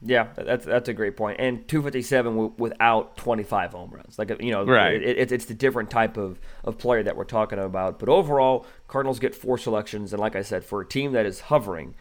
Yeah, 0.00 0.28
that's 0.36 0.64
that's 0.64 0.88
a 0.88 0.92
great 0.94 1.16
point. 1.16 1.40
And 1.40 1.66
257 1.66 2.32
w- 2.32 2.54
without 2.56 3.16
25 3.16 3.72
home 3.72 3.90
runs. 3.90 4.18
Like 4.18 4.30
you 4.40 4.52
know, 4.52 4.64
Right. 4.64 4.94
It, 4.94 5.18
it, 5.18 5.32
it's 5.32 5.46
the 5.46 5.54
different 5.54 5.90
type 5.90 6.16
of, 6.16 6.38
of 6.62 6.78
player 6.78 7.02
that 7.02 7.16
we're 7.16 7.24
talking 7.24 7.58
about. 7.58 7.98
But 7.98 8.08
overall, 8.08 8.64
Cardinals 8.86 9.18
get 9.18 9.34
four 9.34 9.58
selections, 9.58 10.12
and 10.12 10.20
like 10.20 10.36
I 10.36 10.42
said, 10.42 10.64
for 10.64 10.80
a 10.80 10.86
team 10.86 11.12
that 11.12 11.26
is 11.26 11.40
hovering, 11.40 11.96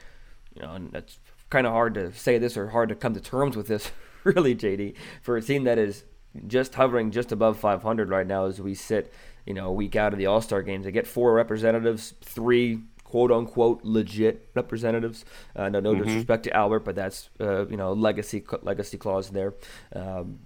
you 0.56 0.62
know, 0.62 0.74
and 0.74 0.92
that's 0.92 1.18
kind 1.50 1.66
of 1.66 1.74
hard 1.74 1.96
to 1.96 2.14
say 2.14 2.38
this 2.38 2.56
or 2.56 2.70
hard 2.70 2.90
to 2.90 2.96
come 2.96 3.16
to 3.16 3.22
terms 3.22 3.56
with 3.58 3.68
this, 3.68 3.92
really, 4.24 4.56
JD, 4.56 4.94
for 5.24 5.36
a 5.38 5.42
team 5.42 5.64
that 5.64 5.80
is 5.80 6.04
just 6.46 6.76
hovering 6.76 7.10
just 7.10 7.32
above 7.32 7.58
500 7.60 8.10
right 8.10 8.28
now 8.28 8.46
as 8.46 8.62
we 8.62 8.76
sit, 8.76 9.12
you 9.48 9.56
know, 9.56 9.70
a 9.70 9.74
week 9.74 9.96
out 9.96 10.14
of 10.14 10.20
the 10.20 10.28
All 10.28 10.42
Star 10.42 10.62
games. 10.62 10.86
They 10.86 10.92
get 10.92 11.08
four 11.08 11.34
representatives, 11.34 12.14
three 12.22 12.84
quote 13.08 13.32
unquote 13.32 13.84
legit 13.84 14.50
representatives. 14.54 15.24
Uh, 15.56 15.70
no, 15.70 15.80
no 15.80 15.94
mm-hmm. 15.94 16.04
disrespect 16.04 16.44
to 16.44 16.54
Albert, 16.56 16.82
but 16.82 16.96
that's 16.96 17.30
uh, 17.40 17.66
you 17.68 17.78
know 17.78 17.94
legacy 17.94 18.44
legacy 18.62 18.98
clause 18.98 19.30
there. 19.30 19.54
Um, 19.96 20.40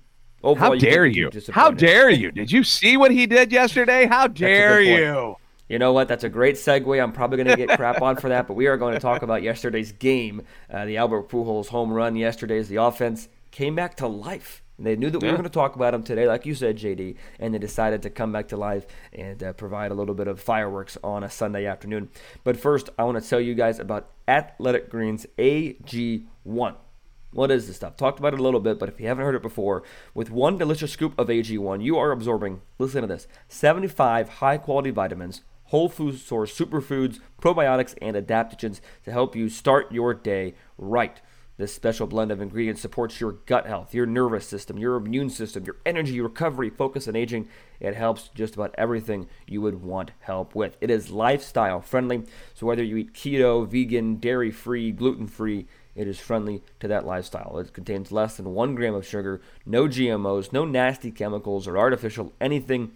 Overall, 0.43 0.71
How 0.71 0.75
dare 0.75 1.05
you? 1.05 1.29
How 1.51 1.69
dare 1.69 2.09
you? 2.09 2.31
Did 2.31 2.51
you 2.51 2.63
see 2.63 2.97
what 2.97 3.11
he 3.11 3.27
did 3.27 3.51
yesterday? 3.51 4.07
How 4.07 4.25
dare 4.25 4.81
you? 4.81 5.35
You 5.69 5.79
know 5.79 5.93
what? 5.93 6.07
That's 6.07 6.23
a 6.23 6.29
great 6.29 6.55
segue. 6.55 7.01
I'm 7.01 7.11
probably 7.11 7.37
going 7.37 7.47
to 7.47 7.67
get 7.67 7.77
crap 7.77 8.01
on 8.01 8.17
for 8.17 8.29
that, 8.29 8.47
but 8.47 8.55
we 8.55 8.65
are 8.67 8.75
going 8.75 8.93
to 8.93 8.99
talk 8.99 9.21
about 9.21 9.43
yesterday's 9.43 9.91
game. 9.91 10.41
Uh, 10.69 10.85
the 10.85 10.97
Albert 10.97 11.29
Pujols 11.29 11.67
home 11.67 11.93
run 11.93 12.15
yesterday's 12.15 12.67
the 12.69 12.77
offense 12.77 13.29
came 13.51 13.75
back 13.75 13.95
to 13.97 14.07
life. 14.07 14.63
And 14.81 14.87
they 14.87 14.95
knew 14.95 15.11
that 15.11 15.21
we 15.21 15.27
were 15.27 15.35
going 15.35 15.43
to 15.43 15.49
talk 15.51 15.75
about 15.75 15.93
him 15.93 16.01
today, 16.01 16.27
like 16.27 16.43
you 16.43 16.55
said, 16.55 16.75
JD, 16.75 17.15
and 17.39 17.53
they 17.53 17.59
decided 17.59 18.01
to 18.01 18.09
come 18.09 18.31
back 18.31 18.47
to 18.47 18.57
life 18.57 18.87
and 19.13 19.43
uh, 19.43 19.53
provide 19.53 19.91
a 19.91 19.93
little 19.93 20.15
bit 20.15 20.27
of 20.27 20.41
fireworks 20.41 20.97
on 21.03 21.23
a 21.23 21.29
Sunday 21.29 21.67
afternoon. 21.67 22.09
But 22.43 22.57
first, 22.57 22.89
I 22.97 23.03
want 23.03 23.21
to 23.21 23.29
tell 23.29 23.39
you 23.39 23.53
guys 23.53 23.77
about 23.77 24.09
Athletic 24.27 24.89
Greens 24.89 25.27
AG1. 25.37 26.75
What 27.29 27.51
is 27.51 27.67
this 27.67 27.75
stuff? 27.75 27.95
Talked 27.95 28.17
about 28.17 28.33
it 28.33 28.39
a 28.39 28.43
little 28.43 28.59
bit, 28.59 28.79
but 28.79 28.89
if 28.89 28.99
you 28.99 29.07
haven't 29.07 29.23
heard 29.23 29.35
it 29.35 29.43
before, 29.43 29.83
with 30.15 30.31
one 30.31 30.57
delicious 30.57 30.91
scoop 30.91 31.13
of 31.19 31.27
AG1, 31.27 31.83
you 31.83 31.99
are 31.99 32.11
absorbing, 32.11 32.61
listen 32.79 33.01
to 33.03 33.07
this, 33.07 33.27
75 33.49 34.29
high 34.29 34.57
quality 34.57 34.89
vitamins, 34.89 35.43
whole 35.65 35.89
food 35.89 36.17
source 36.17 36.57
superfoods, 36.57 37.19
probiotics, 37.39 37.93
and 38.01 38.15
adaptogens 38.15 38.81
to 39.05 39.11
help 39.11 39.35
you 39.35 39.47
start 39.47 39.91
your 39.91 40.15
day 40.15 40.55
right. 40.79 41.21
This 41.61 41.75
special 41.75 42.07
blend 42.07 42.31
of 42.31 42.41
ingredients 42.41 42.81
supports 42.81 43.21
your 43.21 43.33
gut 43.33 43.67
health, 43.67 43.93
your 43.93 44.07
nervous 44.07 44.47
system, 44.47 44.79
your 44.79 44.95
immune 44.95 45.29
system, 45.29 45.63
your 45.63 45.75
energy, 45.85 46.19
recovery, 46.19 46.71
focus, 46.71 47.05
and 47.05 47.15
aging. 47.15 47.49
It 47.79 47.93
helps 47.93 48.29
just 48.29 48.55
about 48.55 48.73
everything 48.79 49.27
you 49.45 49.61
would 49.61 49.83
want 49.83 50.09
help 50.21 50.55
with. 50.55 50.75
It 50.81 50.89
is 50.89 51.11
lifestyle 51.11 51.79
friendly, 51.79 52.23
so 52.55 52.65
whether 52.65 52.83
you 52.83 52.97
eat 52.97 53.13
keto, 53.13 53.67
vegan, 53.67 54.15
dairy 54.15 54.49
free, 54.49 54.91
gluten 54.91 55.27
free, 55.27 55.67
it 55.93 56.07
is 56.07 56.19
friendly 56.19 56.63
to 56.79 56.87
that 56.87 57.05
lifestyle. 57.05 57.59
It 57.59 57.73
contains 57.73 58.11
less 58.11 58.37
than 58.37 58.55
one 58.55 58.73
gram 58.73 58.95
of 58.95 59.05
sugar, 59.05 59.39
no 59.63 59.87
GMOs, 59.87 60.51
no 60.51 60.65
nasty 60.65 61.11
chemicals 61.11 61.67
or 61.67 61.77
artificial 61.77 62.33
anything, 62.41 62.91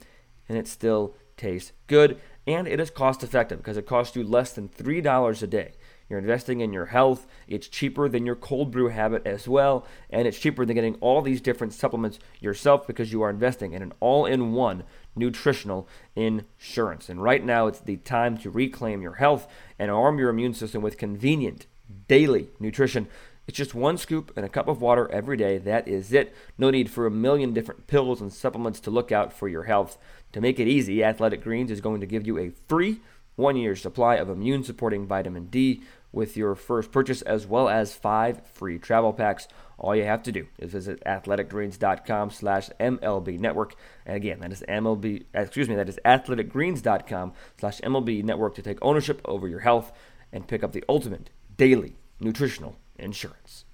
and 0.50 0.58
it 0.58 0.68
still 0.68 1.14
tastes 1.38 1.72
good. 1.86 2.20
And 2.48 2.68
it 2.68 2.80
is 2.80 2.90
cost 2.90 3.22
effective 3.22 3.60
because 3.60 3.78
it 3.78 3.86
costs 3.86 4.16
you 4.16 4.24
less 4.24 4.54
than 4.54 4.70
$3 4.70 5.44
a 5.44 5.48
day. 5.48 5.74
You're 6.10 6.20
investing 6.20 6.62
in 6.62 6.72
your 6.72 6.86
health. 6.86 7.26
It's 7.48 7.68
cheaper 7.68 8.08
than 8.08 8.26
your 8.26 8.36
cold 8.36 8.72
brew 8.72 8.90
habit 8.90 9.26
as 9.26 9.48
well. 9.48 9.88
And 10.10 10.28
it's 10.28 10.40
cheaper 10.40 10.66
than 10.66 10.76
getting 10.76 10.96
all 10.96 11.22
these 11.22 11.42
different 11.42 11.74
supplements 11.74 12.20
yourself 12.40 12.86
because 12.86 13.12
you 13.12 13.22
are 13.24 13.30
investing 13.30 13.74
in 13.74 13.82
an 13.82 13.94
all 14.00 14.26
in 14.26 14.54
one 14.54 14.84
nutritional 15.16 15.88
insurance. 16.16 17.10
And 17.10 17.24
right 17.24 17.44
now, 17.44 17.68
it's 17.68 17.80
the 17.80 17.98
time 17.98 18.38
to 18.40 18.52
reclaim 18.52 19.02
your 19.02 19.16
health 19.16 19.48
and 19.80 19.90
arm 19.90 20.20
your 20.20 20.30
immune 20.30 20.54
system 20.54 20.82
with 20.82 20.98
convenient 20.98 21.66
daily 22.08 22.50
nutrition. 22.60 23.08
It's 23.48 23.58
just 23.58 23.76
one 23.76 23.98
scoop 23.98 24.32
and 24.36 24.46
a 24.46 24.50
cup 24.50 24.68
of 24.68 24.82
water 24.82 25.10
every 25.12 25.38
day. 25.38 25.58
That 25.58 25.88
is 25.88 26.12
it. 26.12 26.36
No 26.58 26.72
need 26.72 26.90
for 26.90 27.06
a 27.06 27.12
million 27.12 27.54
different 27.54 27.88
pills 27.88 28.22
and 28.22 28.34
supplements 28.34 28.80
to 28.82 28.92
look 28.92 29.12
out 29.12 29.34
for 29.34 29.48
your 29.48 29.64
health. 29.64 29.98
To 30.34 30.42
make 30.42 30.60
it 30.60 30.68
easy, 30.68 31.04
Athletic 31.04 31.44
Greens 31.44 31.72
is 31.72 31.82
going 31.82 32.02
to 32.02 32.08
give 32.08 32.26
you 32.26 32.38
a 32.38 32.52
free 32.68 33.00
one 33.36 33.56
year 33.56 33.76
supply 33.76 34.16
of 34.16 34.30
immune 34.30 34.64
supporting 34.64 35.06
vitamin 35.06 35.46
D 35.48 35.82
with 36.16 36.36
your 36.38 36.56
first 36.56 36.92
purchase, 36.92 37.22
as 37.22 37.46
well 37.46 37.70
as 37.70 37.94
five 37.94 38.46
free 38.48 38.80
travel 38.80 39.14
packs. 39.14 39.48
All 39.78 39.96
you 39.96 40.06
have 40.06 40.24
to 40.24 40.32
do 40.32 40.48
is 40.58 40.72
visit 40.72 41.04
athleticgreens.com 41.06 42.32
slash 42.32 42.70
MLB 42.80 43.38
network. 43.38 43.76
And 44.06 44.16
again, 44.16 44.40
that 44.40 44.52
is 44.52 44.64
MLB, 44.68 45.26
excuse 45.34 45.68
me, 45.68 45.76
that 45.76 45.90
is 45.90 46.00
athleticgreens.com 46.06 47.34
slash 47.60 47.82
MLB 47.82 48.24
network 48.24 48.56
to 48.56 48.62
take 48.62 48.80
ownership 48.82 49.22
over 49.26 49.48
your 49.48 49.60
health 49.60 49.92
and 50.32 50.48
pick 50.48 50.64
up 50.64 50.72
the 50.72 50.84
ultimate 50.88 51.30
daily 51.58 51.98
nutritional 52.20 52.78
insurance. 52.98 53.66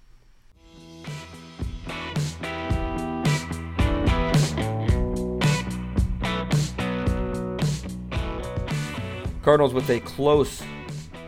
Cardinals 9.43 9.74
with 9.74 9.89
a 9.89 10.00
close, 10.01 10.62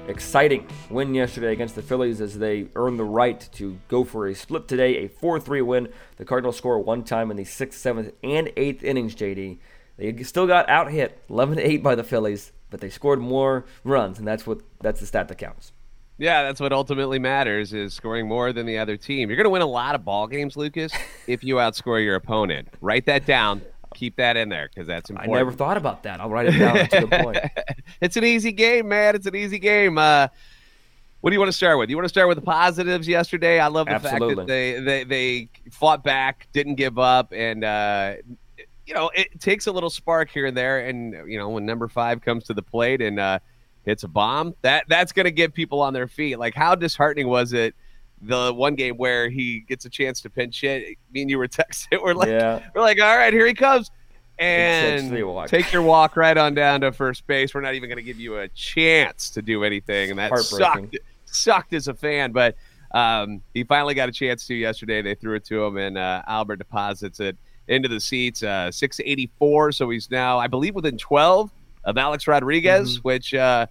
exciting 0.08 0.68
win 0.90 1.14
yesterday 1.16 1.52
against 1.54 1.76
the 1.76 1.82
Phillies 1.82 2.22
as 2.22 2.38
they 2.38 2.68
earned 2.76 3.00
the 3.00 3.04
right 3.04 3.40
to 3.54 3.80
go 3.88 4.04
for 4.04 4.28
a 4.28 4.36
split 4.36 4.68
today, 4.68 5.06
a 5.06 5.08
4 5.08 5.40
3 5.40 5.62
win. 5.62 5.90
The 6.18 6.26
Cardinals 6.26 6.58
score 6.58 6.80
one 6.80 7.04
time 7.04 7.32
in 7.32 7.38
the 7.38 7.44
6th, 7.44 7.74
7th, 7.74 8.14
and 8.24 8.48
8th 8.48 8.84
innings, 8.84 9.16
JD. 9.16 9.60
They 9.98 10.24
still 10.24 10.48
got 10.48 10.68
out 10.70 10.92
hit 10.92 11.22
11 11.30 11.60
8 11.60 11.84
by 11.84 11.96
the 11.96 12.04
Phillies, 12.04 12.52
but 12.70 12.82
they 12.82 12.90
scored 12.90 13.20
more 13.20 13.66
runs, 13.84 14.20
and 14.20 14.28
that's 14.28 14.46
what 14.46 14.62
that's 14.82 15.00
the 15.00 15.06
stat 15.06 15.28
that 15.28 15.38
counts. 15.38 15.72
Yeah, 16.18 16.44
that's 16.44 16.60
what 16.60 16.72
ultimately 16.72 17.18
matters 17.20 17.74
is 17.74 17.94
scoring 17.94 18.28
more 18.28 18.54
than 18.54 18.66
the 18.66 18.78
other 18.78 18.98
team. 18.98 19.30
You're 19.30 19.38
going 19.38 19.46
to 19.46 19.50
win 19.50 19.64
a 19.64 19.68
lot 19.68 19.96
of 19.96 20.06
ball 20.06 20.28
games, 20.28 20.56
Lucas, 20.56 20.94
if 21.28 21.44
you 21.44 21.56
outscore 21.56 22.04
your 22.04 22.16
opponent. 22.16 22.68
Write 22.82 23.06
that 23.08 23.26
down. 23.26 23.64
Keep 23.94 24.18
that 24.18 24.38
in 24.38 24.50
there 24.50 24.70
because 24.74 24.88
that's 24.88 25.10
important. 25.10 25.36
I 25.36 25.38
never 25.38 25.52
thought 25.52 25.78
about 25.78 26.04
that. 26.04 26.20
I'll 26.20 26.30
write 26.30 26.48
it 26.48 26.58
down. 26.58 26.78
A 26.78 26.88
good 26.88 27.12
point. 27.12 27.38
it's 28.02 28.18
an 28.18 28.24
easy 28.24 28.52
game, 28.52 28.88
man. 28.88 29.16
It's 29.16 29.26
an 29.26 29.36
easy 29.36 29.60
game. 29.60 29.98
Uh, 29.98 30.28
what 31.22 31.30
do 31.30 31.36
you 31.36 31.40
want 31.40 31.52
to 31.52 31.58
start 31.58 31.78
with? 31.78 31.90
You 31.90 31.96
want 31.96 32.06
to 32.06 32.10
start 32.10 32.28
with 32.28 32.38
the 32.38 32.44
positives 32.44 33.08
yesterday? 33.08 33.60
I 33.60 33.68
love 33.68 33.88
the 33.88 33.94
Absolutely. 33.94 34.36
fact 34.36 34.38
that 34.38 34.48
they, 34.48 34.80
they 34.80 35.04
they 35.06 35.50
fought 35.72 36.04
back, 36.04 36.50
didn't 36.52 36.76
give 36.76 37.00
up, 37.00 37.32
and 37.32 37.64
uh, 37.64 38.16
you 38.86 38.94
know 38.94 39.10
it 39.16 39.40
takes 39.40 39.68
a 39.68 39.72
little 39.72 39.90
spark 39.90 40.30
here 40.30 40.46
and 40.46 40.58
there. 40.58 40.86
And 40.86 41.14
you 41.32 41.38
know 41.38 41.48
when 41.48 41.66
number 41.66 41.88
five 41.88 42.20
comes 42.20 42.44
to 42.46 42.54
the 42.54 42.62
plate 42.62 43.02
and 43.02 43.22
uh, 43.22 43.40
hits 43.86 44.04
a 44.04 44.10
bomb, 44.10 44.54
that 44.64 44.84
that's 44.90 45.14
going 45.14 45.24
to 45.24 45.32
get 45.32 45.54
people 45.54 45.82
on 45.82 45.94
their 45.94 46.10
feet. 46.10 46.40
Like 46.40 46.56
how 46.56 46.76
disheartening 46.76 47.30
was 47.30 47.54
it? 47.54 47.74
The 48.26 48.54
one 48.54 48.76
game 48.76 48.96
where 48.96 49.30
he 49.30 49.60
gets 49.62 49.86
a 49.86 49.90
chance 49.90 50.22
to 50.22 50.30
pinch 50.30 50.62
hit. 50.62 50.98
Me 51.12 51.22
and 51.22 51.30
you 51.30 51.38
were 51.38 51.48
texting. 51.50 52.02
We're 52.02 52.14
like, 52.14 52.30
yeah. 52.30 52.62
we're 52.74 52.82
like, 52.82 53.02
all 53.02 53.18
right, 53.18 53.34
here 53.34 53.46
he 53.46 53.54
comes, 53.54 53.92
and 54.40 55.12
take 55.48 55.72
your 55.72 55.82
walk 55.82 56.16
right 56.16 56.38
on 56.38 56.54
down 56.54 56.82
to 56.82 56.92
first 56.92 57.26
base. 57.28 57.54
We're 57.54 57.62
not 57.62 57.76
even 57.76 57.90
going 57.90 57.98
to 57.98 58.04
give 58.04 58.20
you 58.20 58.38
a 58.38 58.48
chance 58.50 59.30
to 59.32 59.42
do 59.42 59.64
anything, 59.64 60.10
and 60.10 60.20
that 60.20 60.38
sucked. 60.40 60.98
Sucked 61.26 61.74
as 61.74 61.88
a 61.88 61.96
fan, 61.96 62.32
but 62.32 62.56
um, 62.94 63.42
he 63.54 63.64
finally 63.64 63.96
got 63.96 64.08
a 64.08 64.12
chance 64.12 64.46
to 64.48 64.54
yesterday. 64.54 65.02
They 65.02 65.16
threw 65.16 65.36
it 65.36 65.44
to 65.46 65.64
him, 65.64 65.78
and 65.78 65.98
uh, 65.98 66.22
Albert 66.28 66.58
deposits 66.58 67.20
it 67.20 67.38
into 67.68 67.90
the 67.90 68.00
seats. 68.00 68.44
Uh, 68.44 68.72
684, 68.72 69.72
so 69.72 69.90
he's 69.90 70.12
now, 70.12 70.38
I 70.38 70.48
believe, 70.48 70.76
within 70.76 70.98
12 70.98 71.52
of 71.86 71.98
Alex 71.98 72.28
Rodriguez, 72.28 72.98
mm-hmm. 72.98 73.08
which 73.08 73.34
uh, 73.34 73.66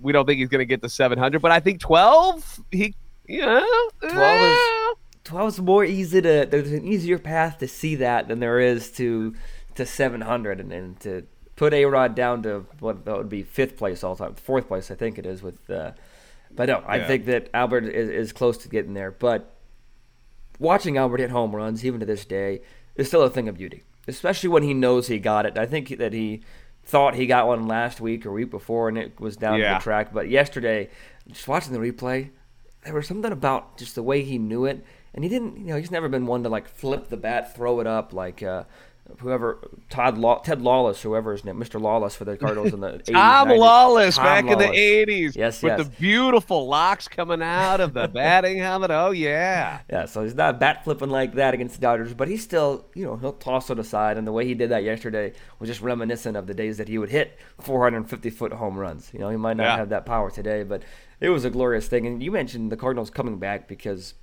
we 0.00 0.12
don't 0.12 0.26
think 0.26 0.38
he's 0.38 0.48
going 0.48 0.60
to 0.60 0.66
get 0.66 0.82
to 0.82 0.88
700, 0.88 1.40
but 1.40 1.50
I 1.50 1.60
think 1.60 1.80
12, 1.80 2.60
he, 2.70 2.94
yeah, 3.28 3.64
12 4.00 4.40
is, 4.42 4.58
12 5.24 5.48
is 5.48 5.60
more 5.60 5.84
easy 5.84 6.22
to, 6.22 6.46
there's 6.50 6.72
an 6.72 6.84
easier 6.84 7.18
path 7.18 7.58
to 7.58 7.68
see 7.68 7.94
that 7.96 8.28
than 8.28 8.40
there 8.40 8.60
is 8.60 8.90
to, 8.92 9.34
to 9.74 9.86
700 9.86 10.60
and, 10.60 10.72
and 10.72 11.00
to 11.00 11.26
put 11.56 11.72
A 11.72 11.84
Rod 11.84 12.14
down 12.14 12.42
to 12.42 12.66
what 12.80 13.04
that 13.04 13.16
would 13.16 13.28
be 13.28 13.42
fifth 13.42 13.76
place 13.76 14.04
all 14.04 14.16
time, 14.16 14.34
fourth 14.34 14.68
place, 14.68 14.90
I 14.90 14.94
think 14.94 15.18
it 15.18 15.26
is 15.26 15.42
with, 15.42 15.68
uh, 15.70 15.92
but 16.54 16.68
no, 16.68 16.82
I 16.86 16.96
yeah. 16.96 17.06
think 17.06 17.26
that 17.26 17.50
Albert 17.52 17.84
is, 17.84 18.08
is 18.08 18.32
close 18.32 18.56
to 18.58 18.68
getting 18.68 18.94
there, 18.94 19.10
but 19.10 19.52
watching 20.58 20.96
Albert 20.96 21.20
hit 21.20 21.30
home 21.30 21.54
runs, 21.54 21.84
even 21.84 22.00
to 22.00 22.06
this 22.06 22.24
day, 22.24 22.60
is 22.94 23.08
still 23.08 23.22
a 23.22 23.30
thing 23.30 23.48
of 23.48 23.56
beauty, 23.58 23.82
especially 24.06 24.48
when 24.48 24.62
he 24.62 24.74
knows 24.74 25.08
he 25.08 25.18
got 25.18 25.46
it. 25.46 25.58
I 25.58 25.66
think 25.66 25.96
that 25.98 26.12
he 26.12 26.42
thought 26.84 27.14
he 27.14 27.26
got 27.26 27.46
one 27.46 27.66
last 27.66 28.00
week 28.00 28.24
or 28.24 28.32
week 28.32 28.50
before 28.50 28.88
and 28.88 28.96
it 28.96 29.20
was 29.20 29.36
down 29.36 29.58
yeah. 29.58 29.74
the 29.74 29.82
track. 29.82 30.12
But 30.12 30.28
yesterday, 30.28 30.88
just 31.28 31.48
watching 31.48 31.72
the 31.72 31.78
replay, 31.80 32.30
there 32.86 32.94
was 32.94 33.06
something 33.06 33.32
about 33.32 33.76
just 33.76 33.94
the 33.94 34.02
way 34.02 34.22
he 34.22 34.38
knew 34.38 34.64
it. 34.64 34.84
And 35.12 35.24
he 35.24 35.30
didn't, 35.30 35.58
you 35.58 35.66
know, 35.66 35.76
he's 35.76 35.90
never 35.90 36.08
been 36.08 36.26
one 36.26 36.42
to 36.44 36.48
like 36.48 36.68
flip 36.68 37.08
the 37.08 37.16
bat, 37.16 37.54
throw 37.54 37.80
it 37.80 37.86
up 37.86 38.12
like 38.12 38.42
uh, 38.42 38.64
whoever 39.18 39.70
Todd 39.88 40.18
Law, 40.18 40.40
Ted 40.40 40.60
Lawless, 40.60 41.02
whoever 41.02 41.32
his 41.32 41.44
name, 41.44 41.56
Mr. 41.56 41.80
Lawless 41.80 42.14
for 42.14 42.24
the 42.24 42.36
Cardinals 42.36 42.72
in 42.72 42.80
the 42.80 42.88
80s, 43.06 43.12
Tom 43.12 43.48
90s. 43.48 43.58
Lawless 43.58 44.16
Tom 44.16 44.24
back 44.24 44.44
Lawless. 44.44 44.66
in 44.66 44.72
the 44.72 45.06
80s. 45.06 45.36
Yes, 45.36 45.62
with 45.62 45.78
yes. 45.78 45.86
the 45.86 45.90
beautiful 45.98 46.68
locks 46.68 47.08
coming 47.08 47.42
out 47.42 47.80
of 47.80 47.94
the 47.94 48.08
batting 48.14 48.58
helmet. 48.58 48.90
Oh 48.90 49.10
yeah. 49.10 49.80
Yeah, 49.90 50.04
so 50.04 50.22
he's 50.22 50.34
not 50.34 50.60
bat 50.60 50.84
flipping 50.84 51.10
like 51.10 51.34
that 51.34 51.54
against 51.54 51.76
the 51.76 51.80
Dodgers, 51.80 52.14
but 52.14 52.28
he's 52.28 52.42
still, 52.42 52.86
you 52.94 53.04
know, 53.04 53.16
he'll 53.16 53.32
toss 53.32 53.70
it 53.70 53.78
aside. 53.78 54.18
And 54.18 54.26
the 54.26 54.32
way 54.32 54.44
he 54.44 54.54
did 54.54 54.70
that 54.70 54.84
yesterday 54.84 55.32
was 55.58 55.68
just 55.68 55.80
reminiscent 55.80 56.36
of 56.36 56.46
the 56.46 56.54
days 56.54 56.76
that 56.78 56.88
he 56.88 56.98
would 56.98 57.10
hit 57.10 57.38
450 57.60 58.30
foot 58.30 58.52
home 58.52 58.76
runs. 58.76 59.10
You 59.12 59.20
know, 59.20 59.30
he 59.30 59.36
might 59.36 59.56
not 59.56 59.64
yeah. 59.64 59.76
have 59.78 59.88
that 59.90 60.04
power 60.04 60.30
today, 60.30 60.62
but 60.62 60.82
it 61.20 61.30
was 61.30 61.44
a 61.44 61.50
glorious 61.50 61.88
thing. 61.88 62.06
And 62.06 62.22
you 62.22 62.30
mentioned 62.30 62.70
the 62.70 62.76
Cardinals 62.76 63.10
coming 63.10 63.38
back 63.38 63.68
because 63.68 64.14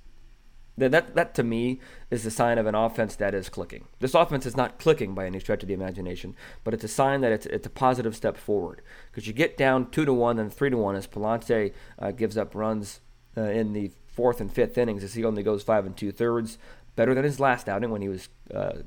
that, 0.76 0.90
that, 0.90 1.14
that 1.14 1.34
to 1.34 1.42
me 1.42 1.80
is 2.10 2.24
the 2.24 2.30
sign 2.30 2.58
of 2.58 2.66
an 2.66 2.74
offense 2.74 3.16
that 3.16 3.34
is 3.34 3.48
clicking. 3.48 3.86
This 4.00 4.14
offense 4.14 4.44
is 4.44 4.56
not 4.56 4.78
clicking 4.78 5.14
by 5.14 5.26
any 5.26 5.38
stretch 5.38 5.62
of 5.62 5.68
the 5.68 5.74
imagination, 5.74 6.34
but 6.64 6.74
it's 6.74 6.84
a 6.84 6.88
sign 6.88 7.20
that 7.20 7.32
it's, 7.32 7.46
it's 7.46 7.66
a 7.66 7.70
positive 7.70 8.16
step 8.16 8.36
forward. 8.36 8.82
Because 9.10 9.26
you 9.26 9.32
get 9.32 9.56
down 9.56 9.90
two 9.90 10.04
to 10.04 10.12
one 10.12 10.38
and 10.38 10.52
three 10.52 10.70
to 10.70 10.76
one 10.76 10.96
as 10.96 11.06
Pallante 11.06 11.72
uh, 11.98 12.10
gives 12.10 12.36
up 12.36 12.54
runs 12.54 13.00
uh, 13.36 13.42
in 13.42 13.72
the 13.72 13.92
fourth 14.06 14.40
and 14.40 14.52
fifth 14.52 14.78
innings 14.78 15.04
as 15.04 15.14
he 15.14 15.24
only 15.24 15.42
goes 15.42 15.62
five 15.62 15.86
and 15.86 15.96
two 15.96 16.12
thirds, 16.12 16.58
better 16.96 17.14
than 17.14 17.24
his 17.24 17.40
last 17.40 17.68
outing 17.68 17.90
when 17.90 18.02
he 18.02 18.08
was 18.08 18.28
uh, 18.52 18.78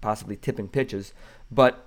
possibly 0.00 0.36
tipping 0.36 0.68
pitches. 0.68 1.12
But 1.50 1.86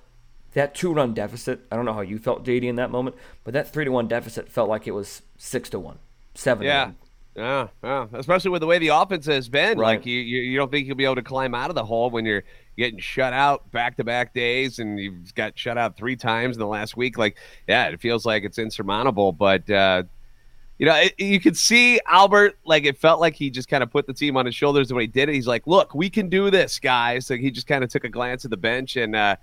that 0.53 0.73
two 0.73 0.93
run 0.93 1.13
deficit, 1.13 1.61
I 1.71 1.75
don't 1.75 1.85
know 1.85 1.93
how 1.93 2.01
you 2.01 2.17
felt, 2.17 2.43
JD, 2.43 2.63
in 2.63 2.75
that 2.77 2.89
moment, 2.91 3.15
but 3.43 3.53
that 3.53 3.71
three 3.71 3.85
to 3.85 3.91
one 3.91 4.07
deficit 4.07 4.49
felt 4.49 4.69
like 4.69 4.87
it 4.87 4.91
was 4.91 5.21
six 5.37 5.69
to 5.69 5.79
one, 5.79 5.99
seven. 6.35 6.65
Yeah. 6.65 6.91
Yeah, 7.35 7.67
yeah, 7.83 8.07
especially 8.13 8.49
with 8.49 8.61
the 8.61 8.65
way 8.65 8.79
the 8.79 8.87
offense 8.87 9.27
has 9.27 9.47
been. 9.47 9.77
Right. 9.77 9.97
Like 9.97 10.07
you, 10.07 10.19
you, 10.19 10.41
you 10.41 10.57
don't 10.57 10.71
think 10.71 10.87
you'll 10.87 10.95
be 10.95 11.05
able 11.05 11.17
to 11.17 11.21
climb 11.21 11.53
out 11.53 11.69
of 11.69 11.75
the 11.75 11.85
hole 11.85 12.09
when 12.09 12.25
you're 12.25 12.43
getting 12.79 12.97
shut 12.97 13.31
out 13.31 13.69
back 13.71 13.95
to 13.97 14.03
back 14.03 14.33
days, 14.33 14.79
and 14.79 14.99
you've 14.99 15.35
got 15.35 15.55
shut 15.55 15.77
out 15.77 15.95
three 15.95 16.15
times 16.15 16.55
in 16.55 16.59
the 16.59 16.65
last 16.65 16.97
week. 16.97 17.15
Like, 17.15 17.37
yeah, 17.67 17.89
it 17.89 18.01
feels 18.01 18.25
like 18.25 18.43
it's 18.43 18.57
insurmountable. 18.57 19.33
But 19.33 19.69
uh, 19.69 20.03
you 20.79 20.87
know, 20.87 20.95
it, 20.95 21.13
you 21.19 21.39
could 21.39 21.55
see 21.55 22.01
Albert. 22.07 22.57
Like, 22.65 22.85
it 22.85 22.97
felt 22.97 23.19
like 23.19 23.35
he 23.35 23.51
just 23.51 23.67
kind 23.69 23.83
of 23.83 23.91
put 23.91 24.07
the 24.07 24.13
team 24.13 24.35
on 24.35 24.47
his 24.47 24.55
shoulders 24.55 24.89
And 24.89 24.95
when 24.95 25.03
he 25.03 25.07
did 25.07 25.29
it. 25.29 25.35
He's 25.35 25.45
like, 25.45 25.67
"Look, 25.67 25.93
we 25.93 26.09
can 26.09 26.29
do 26.29 26.49
this, 26.49 26.79
guys." 26.79 27.27
So 27.27 27.37
he 27.37 27.51
just 27.51 27.67
kind 27.67 27.83
of 27.83 27.91
took 27.91 28.03
a 28.03 28.09
glance 28.09 28.45
at 28.45 28.51
the 28.51 28.57
bench 28.57 28.95
and. 28.95 29.15
uh 29.15 29.35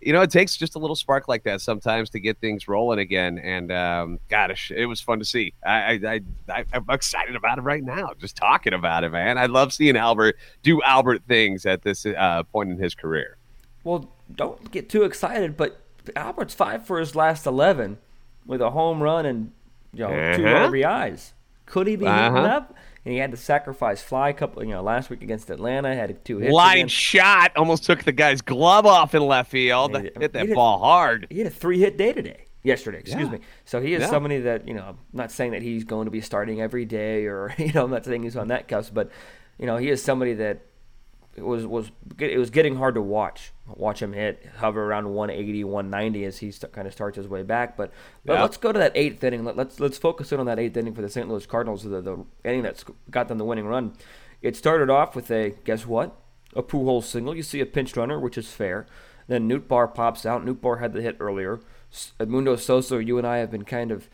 you 0.00 0.12
know, 0.12 0.20
it 0.22 0.30
takes 0.30 0.56
just 0.56 0.76
a 0.76 0.78
little 0.78 0.96
spark 0.96 1.28
like 1.28 1.42
that 1.44 1.60
sometimes 1.60 2.10
to 2.10 2.20
get 2.20 2.38
things 2.38 2.68
rolling 2.68 2.98
again. 2.98 3.38
And 3.38 3.72
um, 3.72 4.20
gosh, 4.28 4.70
it 4.70 4.86
was 4.86 5.00
fun 5.00 5.18
to 5.18 5.24
see. 5.24 5.54
I, 5.66 6.00
I, 6.04 6.20
I, 6.48 6.64
I'm 6.72 6.84
excited 6.90 7.34
about 7.34 7.58
it 7.58 7.62
right 7.62 7.82
now, 7.82 8.12
just 8.18 8.36
talking 8.36 8.74
about 8.74 9.04
it, 9.04 9.10
man. 9.10 9.38
I 9.38 9.46
love 9.46 9.72
seeing 9.72 9.96
Albert 9.96 10.36
do 10.62 10.80
Albert 10.82 11.22
things 11.26 11.66
at 11.66 11.82
this 11.82 12.06
uh, 12.06 12.42
point 12.44 12.70
in 12.70 12.78
his 12.78 12.94
career. 12.94 13.36
Well, 13.82 14.10
don't 14.34 14.70
get 14.70 14.88
too 14.88 15.02
excited, 15.02 15.56
but 15.56 15.80
Albert's 16.14 16.54
five 16.54 16.86
for 16.86 17.00
his 17.00 17.14
last 17.14 17.46
11 17.46 17.98
with 18.46 18.60
a 18.60 18.70
home 18.70 19.02
run 19.02 19.26
and 19.26 19.52
you 19.92 20.00
know 20.00 20.12
uh-huh. 20.12 20.36
two 20.36 20.42
RBIs. 20.42 21.32
Could 21.66 21.86
he 21.86 21.96
be 21.96 22.06
uh-huh. 22.06 22.38
up? 22.38 22.74
And 23.08 23.14
he 23.14 23.20
had 23.20 23.30
to 23.30 23.38
sacrifice 23.38 24.02
fly 24.02 24.28
a 24.28 24.34
couple, 24.34 24.62
you 24.62 24.72
know, 24.72 24.82
last 24.82 25.08
week 25.08 25.22
against 25.22 25.48
Atlanta. 25.48 25.94
Had 25.94 26.22
two 26.26 26.40
hits. 26.40 26.52
Line 26.52 26.76
again. 26.76 26.88
shot 26.88 27.52
almost 27.56 27.84
took 27.84 28.04
the 28.04 28.12
guy's 28.12 28.42
glove 28.42 28.84
off 28.84 29.14
in 29.14 29.22
left 29.22 29.50
field. 29.50 29.96
He, 29.96 30.10
hit 30.20 30.34
that 30.34 30.52
ball 30.52 30.78
hard. 30.78 31.26
He 31.30 31.38
had 31.38 31.46
a 31.46 31.50
three 31.50 31.78
hit 31.78 31.96
day 31.96 32.12
today. 32.12 32.44
Yesterday, 32.62 32.98
excuse 32.98 33.24
yeah. 33.24 33.32
me. 33.32 33.38
So 33.64 33.80
he 33.80 33.94
is 33.94 34.02
yeah. 34.02 34.10
somebody 34.10 34.40
that 34.40 34.68
you 34.68 34.74
know. 34.74 34.82
I'm 34.88 34.98
not 35.14 35.32
saying 35.32 35.52
that 35.52 35.62
he's 35.62 35.84
going 35.84 36.04
to 36.04 36.10
be 36.10 36.20
starting 36.20 36.60
every 36.60 36.84
day, 36.84 37.24
or 37.24 37.54
you 37.58 37.72
know, 37.72 37.84
I'm 37.84 37.90
not 37.90 38.04
saying 38.04 38.24
he's 38.24 38.36
on 38.36 38.48
that 38.48 38.68
cusp, 38.68 38.92
but 38.92 39.10
you 39.56 39.64
know, 39.64 39.78
he 39.78 39.88
is 39.88 40.02
somebody 40.02 40.34
that 40.34 40.66
it 41.38 41.44
was 41.44 41.66
was 41.66 41.90
it 42.18 42.38
was 42.38 42.50
getting 42.50 42.76
hard 42.76 42.94
to 42.94 43.02
watch 43.02 43.52
watch 43.66 44.02
him 44.02 44.12
hit 44.12 44.44
hover 44.56 44.84
around 44.84 45.14
180 45.14 45.64
190 45.64 46.24
as 46.24 46.38
he 46.38 46.50
st- 46.50 46.72
kind 46.72 46.86
of 46.86 46.92
starts 46.92 47.16
his 47.16 47.28
way 47.28 47.42
back 47.42 47.76
but, 47.76 47.92
but 48.24 48.34
yeah. 48.34 48.42
let's 48.42 48.56
go 48.56 48.72
to 48.72 48.78
that 48.78 48.92
eighth 48.94 49.22
inning. 49.22 49.44
Let, 49.44 49.52
us 49.52 49.56
let's, 49.56 49.80
let's 49.80 49.98
focus 49.98 50.32
in 50.32 50.40
on 50.40 50.46
that 50.46 50.58
eighth 50.58 50.76
inning 50.76 50.94
for 50.94 51.02
the 51.02 51.08
St. 51.08 51.28
Louis 51.28 51.46
Cardinals 51.46 51.84
the, 51.84 52.00
the 52.00 52.24
inning 52.44 52.62
that's 52.62 52.84
got 53.10 53.28
them 53.28 53.38
the 53.38 53.44
winning 53.44 53.66
run. 53.66 53.94
It 54.42 54.56
started 54.56 54.90
off 54.90 55.14
with 55.14 55.30
a 55.30 55.54
guess 55.64 55.86
what? 55.86 56.16
A 56.56 56.62
Pujols 56.62 57.04
single. 57.04 57.36
You 57.36 57.42
see 57.42 57.60
a 57.60 57.66
pinch 57.66 57.96
runner 57.96 58.18
which 58.18 58.36
is 58.36 58.50
fair. 58.50 58.86
Then 59.28 59.48
Nootbaar 59.48 59.94
pops 59.94 60.26
out. 60.26 60.44
Nootbaar 60.44 60.80
had 60.80 60.92
the 60.92 61.02
hit 61.02 61.16
earlier. 61.20 61.60
Edmundo 62.18 62.58
Sosa 62.58 63.02
you 63.02 63.18
and 63.18 63.26
I 63.26 63.38
have 63.38 63.50
been 63.50 63.64
kind 63.64 63.90
of 63.90 64.08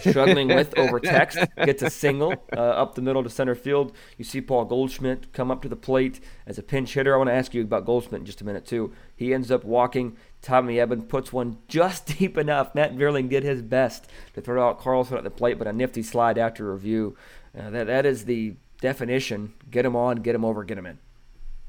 struggling 0.00 0.48
with 0.48 0.76
over 0.78 1.00
text. 1.00 1.38
Gets 1.56 1.82
a 1.82 1.90
single 1.90 2.34
uh, 2.52 2.60
up 2.60 2.94
the 2.94 3.02
middle 3.02 3.22
to 3.22 3.30
center 3.30 3.54
field. 3.54 3.92
You 4.18 4.24
see 4.24 4.40
Paul 4.40 4.64
Goldschmidt 4.64 5.32
come 5.32 5.50
up 5.50 5.62
to 5.62 5.68
the 5.68 5.76
plate 5.76 6.20
as 6.46 6.58
a 6.58 6.62
pinch 6.62 6.94
hitter. 6.94 7.14
I 7.14 7.18
want 7.18 7.28
to 7.28 7.34
ask 7.34 7.54
you 7.54 7.62
about 7.62 7.84
Goldschmidt 7.84 8.20
in 8.20 8.26
just 8.26 8.40
a 8.40 8.44
minute, 8.44 8.66
too. 8.66 8.92
He 9.16 9.34
ends 9.34 9.50
up 9.50 9.64
walking. 9.64 10.16
Tommy 10.42 10.76
Edman 10.76 11.08
puts 11.08 11.32
one 11.32 11.58
just 11.68 12.06
deep 12.18 12.36
enough. 12.36 12.74
Matt 12.74 12.96
Vierling 12.96 13.28
did 13.28 13.42
his 13.42 13.62
best 13.62 14.10
to 14.34 14.40
throw 14.40 14.68
out 14.68 14.80
Carlson 14.80 15.16
at 15.16 15.24
the 15.24 15.30
plate, 15.30 15.58
but 15.58 15.66
a 15.66 15.72
nifty 15.72 16.02
slide 16.02 16.38
after 16.38 16.72
review. 16.72 17.16
Uh, 17.58 17.70
that, 17.70 17.86
that 17.86 18.06
is 18.06 18.24
the 18.24 18.54
definition. 18.80 19.54
Get 19.70 19.86
him 19.86 19.96
on, 19.96 20.16
get 20.16 20.34
him 20.34 20.44
over, 20.44 20.64
get 20.64 20.78
him 20.78 20.86
in. 20.86 20.98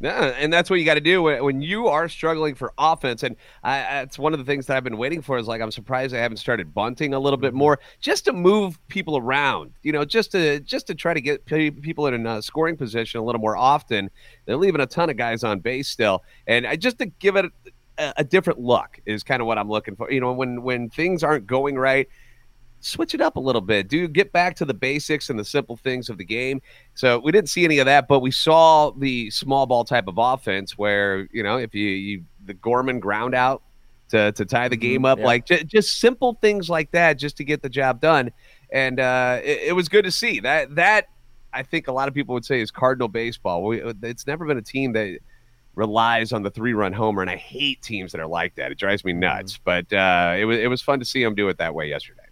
Yeah, 0.02 0.34
and 0.38 0.52
that's 0.52 0.70
what 0.70 0.80
you 0.80 0.86
got 0.86 0.96
to 0.96 1.02
do 1.02 1.24
when, 1.24 1.42
when 1.44 1.62
you 1.62 1.88
are 1.88 2.10
struggling 2.10 2.54
for 2.54 2.74
offense. 2.78 3.24
And 3.24 3.38
I, 3.64 3.78
that's 3.80 4.20
one 4.20 4.34
of 4.34 4.40
the 4.40 4.46
things 4.46 4.66
that 4.66 4.76
I've 4.76 4.84
been 4.84 4.98
waiting 4.98 5.22
for. 5.22 5.38
Is 5.38 5.48
like 5.48 5.62
I'm 5.62 5.72
surprised 5.72 6.14
I 6.14 6.18
haven't 6.18 6.38
started 6.38 6.74
bunting 6.74 7.14
a 7.14 7.20
little 7.20 7.38
bit 7.38 7.52
mm-hmm. 7.52 7.60
more, 7.60 7.80
just 8.02 8.26
to 8.26 8.34
move 8.34 8.78
people 8.90 9.18
around. 9.18 9.72
You 9.84 9.94
know, 9.94 10.04
just 10.04 10.34
to 10.34 10.60
just 10.60 10.88
to 10.88 10.96
try 10.96 11.14
to 11.14 11.22
get 11.22 11.46
people 11.46 12.08
in 12.08 12.26
a 12.28 12.42
scoring 12.42 12.76
position 12.76 13.22
a 13.22 13.24
little 13.24 13.40
more 13.40 13.56
often. 13.56 14.10
They're 14.46 14.58
leaving 14.58 14.82
a 14.82 14.86
ton 14.86 15.10
of 15.10 15.16
guys 15.16 15.46
on 15.46 15.60
base 15.62 15.88
still, 15.88 16.24
and 16.46 16.68
I, 16.68 16.76
just 16.76 17.00
to 17.00 17.06
give 17.06 17.38
it 17.38 17.46
a, 17.98 18.14
a 18.18 18.24
different 18.26 18.60
look 18.60 19.00
is 19.06 19.24
kind 19.24 19.42
of 19.42 19.48
what 19.48 19.58
I'm 19.58 19.70
looking 19.70 19.96
for. 19.96 20.12
You 20.12 20.20
know, 20.20 20.34
when 20.34 20.62
when 20.62 20.90
things 20.90 21.24
aren't 21.24 21.48
going 21.48 21.76
right 21.78 22.10
switch 22.86 23.14
it 23.14 23.22
up 23.22 23.36
a 23.36 23.40
little 23.40 23.62
bit. 23.62 23.88
Do 23.88 24.08
get 24.08 24.32
back 24.32 24.56
to 24.58 24.66
the 24.66 24.74
basics 24.74 25.30
and 25.30 25.40
the 25.40 25.46
simple 25.46 25.76
things 25.76 26.10
of 26.10 26.18
the 26.18 26.26
game. 26.26 26.62
So 26.94 27.20
we 27.20 27.32
didn't 27.32 27.50
see 27.50 27.66
any 27.66 27.80
of 27.80 27.86
that, 27.86 28.08
but 28.08 28.20
we 28.20 28.32
saw 28.32 28.92
the 28.92 29.30
small 29.32 29.66
ball 29.66 29.84
type 29.84 30.08
of 30.08 30.16
offense 30.18 30.78
where 30.78 31.28
you 31.32 31.44
know 31.44 31.58
if 31.58 31.74
you, 31.74 31.88
you 31.88 32.24
the 32.46 32.54
Gorman 32.54 33.00
ground 33.00 33.36
out 33.36 33.64
to 34.10 34.32
to 34.34 34.46
tie 34.46 34.68
the 34.68 34.78
game 34.78 34.98
mm-hmm. 34.98 35.06
up, 35.06 35.20
yeah. 35.20 35.26
like 35.26 35.46
j- 35.46 35.64
just 35.64 36.00
simple 36.00 36.38
things 36.42 36.70
like 36.70 36.92
that, 36.92 37.18
just 37.18 37.38
to 37.38 37.44
get 37.44 37.62
the 37.62 37.70
job 37.70 38.00
done. 38.00 38.32
And 38.72 39.00
uh, 39.00 39.40
it, 39.44 39.70
it 39.70 39.72
was 39.74 39.90
good 39.90 40.06
to 40.06 40.12
see 40.12 40.40
that 40.42 40.76
that. 40.76 41.08
I 41.54 41.64
think 41.64 41.88
a 41.88 41.92
lot 41.94 42.10
of 42.10 42.14
people 42.14 42.34
would 42.34 42.44
say 42.44 42.60
is 42.60 42.70
Cardinal 42.70 43.08
baseball. 43.08 43.64
We, 43.64 43.82
it's 44.04 44.28
never 44.28 44.46
been 44.46 44.58
a 44.58 44.62
team 44.62 44.92
that 44.92 45.20
relies 45.74 46.34
on 46.34 46.44
the 46.44 46.52
three 46.52 46.74
run 46.74 46.92
homer, 46.92 47.22
and 47.22 47.32
I 47.32 47.38
hate 47.38 47.82
teams 47.82 48.12
that 48.12 48.20
are 48.20 48.28
like 48.28 48.56
that. 48.56 48.74
It 48.74 48.78
drives 48.78 49.06
me 49.06 49.14
nuts. 49.14 49.54
Mm-hmm. 49.54 49.62
But 49.64 49.94
uh, 49.96 50.36
it 50.38 50.44
was 50.44 50.58
it 50.60 50.68
was 50.68 50.82
fun 50.82 51.00
to 51.00 51.06
see 51.06 51.24
them 51.24 51.34
do 51.34 51.48
it 51.48 51.58
that 51.60 51.74
way 51.74 51.88
yesterday. 51.88 52.25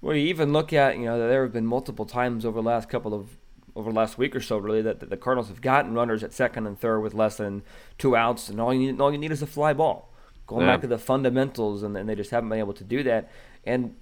Well, 0.00 0.16
you 0.16 0.26
even 0.28 0.52
look 0.52 0.72
at 0.72 0.98
you 0.98 1.04
know 1.04 1.18
there 1.18 1.42
have 1.42 1.52
been 1.52 1.66
multiple 1.66 2.06
times 2.06 2.44
over 2.44 2.60
the 2.60 2.66
last 2.66 2.88
couple 2.88 3.14
of 3.14 3.36
over 3.76 3.92
the 3.92 3.96
last 3.96 4.18
week 4.18 4.34
or 4.34 4.40
so 4.40 4.58
really 4.58 4.82
that, 4.82 5.00
that 5.00 5.10
the 5.10 5.16
Cardinals 5.16 5.48
have 5.48 5.60
gotten 5.60 5.94
runners 5.94 6.24
at 6.24 6.32
second 6.32 6.66
and 6.66 6.78
third 6.78 7.00
with 7.00 7.14
less 7.14 7.36
than 7.36 7.62
two 7.98 8.16
outs, 8.16 8.48
and 8.48 8.60
all 8.60 8.72
you 8.72 8.92
need 8.92 9.00
all 9.00 9.12
you 9.12 9.18
need 9.18 9.32
is 9.32 9.42
a 9.42 9.46
fly 9.46 9.72
ball. 9.72 10.12
Going 10.46 10.66
yeah. 10.66 10.72
back 10.72 10.80
to 10.80 10.88
the 10.88 10.98
fundamentals, 10.98 11.82
and, 11.82 11.96
and 11.96 12.08
they 12.08 12.14
just 12.14 12.30
haven't 12.30 12.48
been 12.48 12.58
able 12.58 12.72
to 12.72 12.82
do 12.82 13.04
that. 13.04 13.30
And 13.64 13.94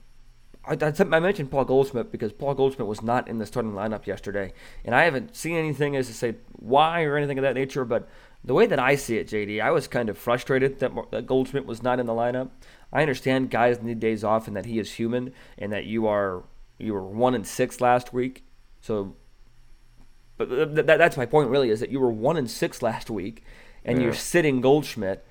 I, 0.64 0.76
I, 0.80 1.20
mentioned 1.20 1.50
Paul 1.50 1.64
Goldschmidt 1.64 2.10
because 2.10 2.32
Paul 2.32 2.54
Goldschmidt 2.54 2.88
was 2.88 3.02
not 3.02 3.28
in 3.28 3.38
the 3.38 3.46
starting 3.46 3.72
lineup 3.72 4.06
yesterday, 4.06 4.52
and 4.84 4.94
I 4.94 5.04
haven't 5.04 5.36
seen 5.36 5.56
anything 5.56 5.96
as 5.96 6.06
to 6.06 6.14
say 6.14 6.36
why 6.52 7.02
or 7.04 7.16
anything 7.16 7.38
of 7.38 7.42
that 7.42 7.54
nature. 7.54 7.84
But 7.84 8.08
the 8.44 8.54
way 8.54 8.66
that 8.66 8.78
I 8.78 8.94
see 8.94 9.18
it, 9.18 9.28
JD, 9.28 9.60
I 9.60 9.70
was 9.70 9.88
kind 9.88 10.08
of 10.08 10.16
frustrated 10.16 10.78
that, 10.80 10.92
that 11.10 11.26
Goldschmidt 11.26 11.66
was 11.66 11.82
not 11.82 12.00
in 12.00 12.06
the 12.06 12.12
lineup. 12.12 12.50
I 12.92 13.02
understand 13.02 13.50
guys 13.50 13.82
need 13.82 14.00
days 14.00 14.24
off 14.24 14.48
and 14.48 14.56
that 14.56 14.66
he 14.66 14.78
is 14.78 14.92
human 14.92 15.32
and 15.58 15.72
that 15.72 15.84
you 15.84 16.06
are 16.06 16.44
you 16.78 16.94
were 16.94 17.02
one 17.02 17.34
and 17.34 17.46
six 17.46 17.80
last 17.80 18.12
week. 18.12 18.44
So, 18.80 19.16
but 20.36 20.50
uh, 20.50 20.66
th- 20.66 20.74
th- 20.74 20.86
that's 20.86 21.16
my 21.16 21.26
point 21.26 21.50
really 21.50 21.70
is 21.70 21.80
that 21.80 21.90
you 21.90 22.00
were 22.00 22.10
one 22.10 22.36
and 22.36 22.50
six 22.50 22.82
last 22.82 23.10
week, 23.10 23.44
and 23.84 23.98
yeah. 23.98 24.04
you're 24.04 24.14
sitting 24.14 24.60
Goldschmidt. 24.60 25.24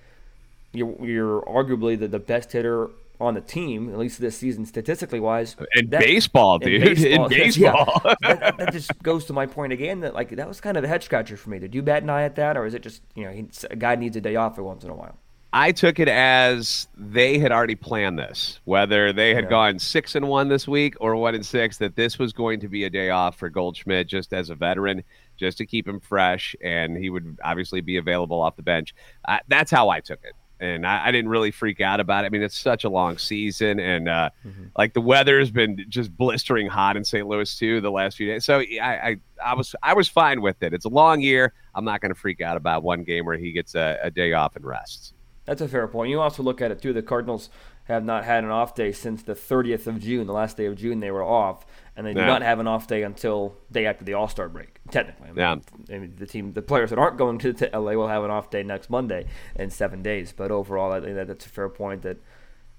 You're 0.73 1.05
you're 1.05 1.41
arguably 1.43 1.97
the, 1.97 2.07
the 2.07 2.19
best 2.19 2.51
hitter 2.51 2.89
on 3.19 3.33
the 3.33 3.41
team, 3.41 3.89
at 3.89 3.97
least 3.97 4.19
this 4.19 4.37
season, 4.37 4.65
statistically 4.65 5.19
wise. 5.19 5.55
In 5.75 5.89
that, 5.89 6.01
baseball, 6.01 6.59
dude. 6.59 6.83
In 6.83 6.93
baseball, 6.93 7.25
in 7.25 7.29
baseball. 7.29 8.01
Yeah, 8.03 8.13
that, 8.35 8.57
that, 8.57 8.73
just 8.73 9.01
goes 9.01 9.25
to 9.25 9.33
my 9.33 9.47
point 9.47 9.73
again 9.73 10.01
that 10.01 10.13
like 10.13 10.29
that 10.31 10.47
was 10.47 10.61
kind 10.61 10.77
of 10.77 10.83
a 10.83 10.87
head 10.87 11.03
scratcher 11.03 11.37
for 11.37 11.49
me. 11.49 11.59
Did 11.59 11.73
you 11.73 11.81
bat 11.81 12.03
an 12.03 12.09
eye 12.09 12.23
at 12.23 12.35
that, 12.35 12.57
or 12.57 12.65
is 12.65 12.73
it 12.73 12.83
just 12.83 13.01
you 13.15 13.23
know 13.23 13.31
he, 13.31 13.47
a 13.71 13.75
guy 13.75 13.95
needs 13.95 14.15
a 14.17 14.21
day 14.21 14.35
off 14.35 14.55
for 14.55 14.63
once 14.63 14.83
in 14.83 14.89
a 14.89 14.95
while? 14.95 15.17
I 15.53 15.71
took 15.71 15.99
it 15.99 16.09
as 16.09 16.87
they 16.97 17.39
had 17.39 17.51
already 17.51 17.75
planned 17.75 18.19
this, 18.19 18.59
whether 18.65 19.13
they 19.13 19.33
had 19.33 19.45
yeah. 19.45 19.49
gone 19.49 19.79
six 19.79 20.15
and 20.15 20.27
one 20.27 20.49
this 20.49 20.67
week 20.67 20.95
or 20.99 21.15
one 21.15 21.35
and 21.35 21.45
six, 21.45 21.77
that 21.77 21.95
this 21.95 22.19
was 22.19 22.33
going 22.33 22.59
to 22.59 22.67
be 22.67 22.83
a 22.83 22.89
day 22.89 23.11
off 23.11 23.37
for 23.37 23.49
Goldschmidt 23.49 24.07
just 24.07 24.33
as 24.33 24.49
a 24.49 24.55
veteran, 24.55 25.03
just 25.37 25.57
to 25.59 25.65
keep 25.65 25.87
him 25.87 26.01
fresh, 26.01 26.55
and 26.61 26.97
he 26.97 27.09
would 27.09 27.37
obviously 27.43 27.79
be 27.79 27.97
available 27.97 28.41
off 28.41 28.57
the 28.57 28.61
bench. 28.61 28.93
Uh, 29.27 29.39
that's 29.47 29.71
how 29.71 29.89
I 29.89 30.01
took 30.01 30.19
it. 30.23 30.33
And 30.59 30.85
I, 30.85 31.07
I, 31.07 31.11
didn't 31.11 31.29
really 31.29 31.51
freak 31.51 31.81
out 31.81 31.99
about 31.99 32.23
it. 32.23 32.27
I 32.27 32.29
mean, 32.29 32.41
it's 32.41 32.57
such 32.57 32.83
a 32.83 32.89
long 32.89 33.19
season, 33.19 33.79
and 33.79 34.09
uh, 34.09 34.31
mm-hmm. 34.45 34.65
like 34.75 34.93
the 34.93 35.01
weather 35.01 35.37
has 35.37 35.51
been 35.51 35.85
just 35.87 36.15
blistering 36.17 36.67
hot 36.67 36.97
in 36.97 37.05
St. 37.05 37.27
Louis 37.27 37.55
too 37.55 37.79
the 37.79 37.91
last 37.91 38.17
few 38.17 38.27
days. 38.27 38.43
So 38.43 38.59
I, 38.59 38.79
I, 38.81 39.17
I 39.43 39.53
was, 39.53 39.75
I 39.83 39.93
was 39.93 40.09
fine 40.09 40.41
with 40.41 40.61
it. 40.63 40.73
It's 40.73 40.85
a 40.85 40.89
long 40.89 41.21
year. 41.21 41.53
I'm 41.75 41.85
not 41.85 42.01
going 42.01 42.13
to 42.13 42.19
freak 42.19 42.41
out 42.41 42.57
about 42.57 42.81
one 42.81 43.03
game 43.03 43.25
where 43.25 43.37
he 43.37 43.51
gets 43.51 43.75
a, 43.75 43.99
a 44.01 44.09
day 44.09 44.33
off 44.33 44.55
and 44.55 44.65
rests. 44.65 45.13
That's 45.47 45.61
a 45.61 45.67
fair 45.67 45.87
point. 45.87 46.11
You 46.11 46.19
also 46.19 46.43
look 46.43 46.61
at 46.61 46.71
it 46.71 46.81
too. 46.81 46.91
The 46.91 47.01
Cardinals 47.01 47.49
have 47.85 48.03
not 48.03 48.25
had 48.25 48.43
an 48.43 48.49
off 48.49 48.75
day 48.75 48.91
since 48.91 49.23
the 49.23 49.33
30th 49.33 49.87
of 49.87 49.99
June. 49.99 50.27
The 50.27 50.33
last 50.33 50.57
day 50.57 50.65
of 50.65 50.75
June 50.75 50.99
they 50.99 51.09
were 51.09 51.23
off, 51.23 51.65
and 51.95 52.05
they 52.05 52.11
yeah. 52.11 52.21
do 52.21 52.27
not 52.27 52.41
have 52.41 52.59
an 52.59 52.67
off 52.67 52.85
day 52.85 53.01
until 53.01 53.55
day 53.71 53.85
after 53.85 54.03
the 54.03 54.13
All 54.13 54.27
Star 54.27 54.49
break. 54.49 54.79
Technically, 54.91 55.29
I 55.29 55.31
mean, 55.31 55.63
yeah. 55.87 55.95
I 55.95 55.99
mean, 55.99 56.15
the 56.17 56.27
team, 56.27 56.51
the 56.51 56.61
players 56.61 56.89
that 56.89 56.99
aren't 56.99 57.17
going 57.17 57.39
to, 57.39 57.53
to 57.53 57.79
LA 57.79 57.93
will 57.93 58.09
have 58.09 58.25
an 58.25 58.29
off 58.29 58.49
day 58.49 58.61
next 58.61 58.89
Monday 58.89 59.25
in 59.55 59.69
seven 59.69 60.03
days. 60.03 60.33
But 60.35 60.51
overall, 60.51 60.91
I 60.91 60.99
think 60.99 61.15
that 61.15 61.27
that's 61.27 61.45
a 61.45 61.49
fair 61.49 61.69
point. 61.69 62.01
That 62.01 62.17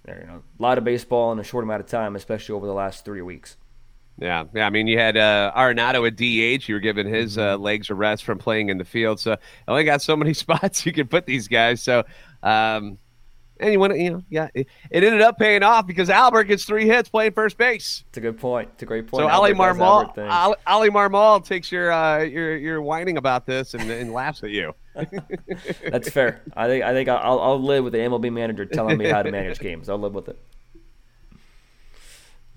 you 0.07 0.27
know, 0.27 0.43
a 0.59 0.63
lot 0.63 0.77
of 0.77 0.85
baseball 0.85 1.33
in 1.33 1.39
a 1.39 1.45
short 1.45 1.65
amount 1.65 1.81
of 1.81 1.87
time, 1.87 2.15
especially 2.15 2.55
over 2.55 2.67
the 2.67 2.75
last 2.75 3.07
three 3.07 3.23
weeks. 3.23 3.57
Yeah, 4.21 4.45
yeah. 4.55 4.67
I 4.67 4.71
mean, 4.71 4.87
you 4.89 4.99
had 4.99 5.17
uh, 5.17 5.53
Arenado 5.57 6.07
at 6.07 6.17
DH. 6.17 6.69
You 6.69 6.75
were 6.75 6.81
giving 6.81 7.07
his 7.07 7.39
uh, 7.39 7.55
mm-hmm. 7.55 7.63
legs 7.63 7.91
a 7.91 7.95
rest 7.95 8.25
from 8.25 8.39
playing 8.39 8.69
in 8.69 8.79
the 8.79 8.85
field, 8.85 9.21
so 9.21 9.33
I 9.33 9.71
only 9.71 9.85
got 9.85 10.03
so 10.03 10.17
many 10.17 10.35
spots 10.35 10.85
you 10.85 10.93
could 10.93 11.09
put 11.09 11.27
these 11.27 11.47
guys. 11.49 11.83
So 11.83 12.05
um, 12.43 12.99
And 13.61 13.73
you 13.73 13.81
want 13.81 13.93
to, 13.93 13.99
you 13.99 14.11
know, 14.11 14.23
yeah, 14.29 14.49
it, 14.55 14.69
it, 14.91 15.03
ended 15.03 15.21
up 15.21 15.39
paying 15.39 15.63
off 15.63 15.87
because 15.87 16.11
Albert 16.11 16.45
gets 16.45 16.65
three 16.65 16.87
hits 16.87 17.09
playing 17.09 17.33
first 17.33 17.59
base. 17.59 18.05
It's 18.09 18.19
a 18.19 18.21
good 18.21 18.39
point. 18.39 18.71
It's 18.75 18.83
a 18.83 18.87
great 18.87 19.09
point. 19.09 19.23
So 19.23 19.31
Oli 19.31 19.53
Marmol, 19.53 20.17
Oli, 20.17 20.57
Oli 20.67 20.91
Marmol 20.91 21.45
takes 21.45 21.73
your 21.73 21.91
uh, 21.91 22.21
your 22.21 22.57
your 22.57 22.83
whining 22.83 23.17
about 23.19 23.47
this 23.47 23.75
and, 23.75 23.91
and 23.91 24.13
laughs 24.13 24.43
at 24.45 24.51
you. 24.51 24.75
That's 25.91 26.09
fair. 26.09 26.43
I 26.57 26.67
think 26.69 26.85
I 26.85 26.93
think 26.93 27.09
I'll 27.09 27.41
I'll 27.41 27.61
live 27.61 27.85
with 27.85 27.93
the 27.93 28.01
MLB 28.01 28.33
manager 28.33 28.65
telling 28.65 28.97
me 28.97 29.07
how 29.07 29.23
to 29.23 29.31
manage 29.31 29.59
games. 29.61 29.89
I'll 29.89 29.99
live 29.99 30.15
with 30.15 30.29
it. 30.29 30.39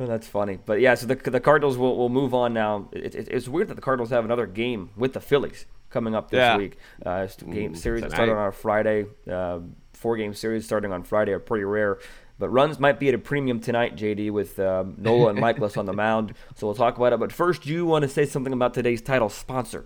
That's 0.08 0.28
funny, 0.28 0.58
but 0.66 0.80
yeah. 0.80 0.96
So 0.96 1.06
the 1.06 1.16
the 1.16 1.40
Cardinals 1.40 1.78
will, 1.78 1.98
will 1.98 2.10
move 2.10 2.34
on 2.34 2.54
now. 2.54 2.90
It, 2.92 3.16
it, 3.16 3.28
it's 3.30 3.48
weird 3.48 3.68
that 3.70 3.76
the 3.76 3.82
Cardinals 3.82 4.10
have 4.10 4.26
another 4.26 4.46
game 4.46 4.90
with 4.96 5.14
the 5.14 5.20
Phillies 5.20 5.66
coming 5.90 6.16
up 6.16 6.32
this 6.32 6.38
yeah. 6.38 6.58
week. 6.58 6.78
Uh, 7.06 7.28
game 7.50 7.76
series 7.76 8.06
starting 8.06 8.36
on 8.36 8.48
a 8.48 8.52
Friday. 8.52 9.06
Uh, 9.30 9.60
four 9.94 10.18
game 10.18 10.34
series 10.34 10.66
starting 10.66 10.92
on 10.92 11.04
Friday 11.04 11.32
are 11.32 11.40
pretty 11.40 11.64
rare. 11.64 12.00
But 12.40 12.50
runs 12.50 12.80
might 12.80 13.00
be 13.00 13.08
at 13.10 13.14
a 13.14 13.20
premium 13.20 13.60
tonight, 13.60 13.96
JD, 13.96 14.32
with 14.32 14.58
um, 14.60 14.96
Nola 14.98 15.30
and 15.30 15.38
Mikolas 15.38 15.78
on 15.78 15.86
the 15.86 15.94
mound. 16.08 16.34
So 16.56 16.66
we'll 16.66 16.76
talk 16.76 16.98
about 16.98 17.14
it. 17.14 17.20
But 17.20 17.32
first, 17.32 17.68
you 17.68 17.86
want 17.86 18.02
to 18.02 18.10
say 18.10 18.26
something 18.26 18.52
about 18.52 18.74
today's 18.74 19.02
title 19.02 19.30
sponsor? 19.30 19.86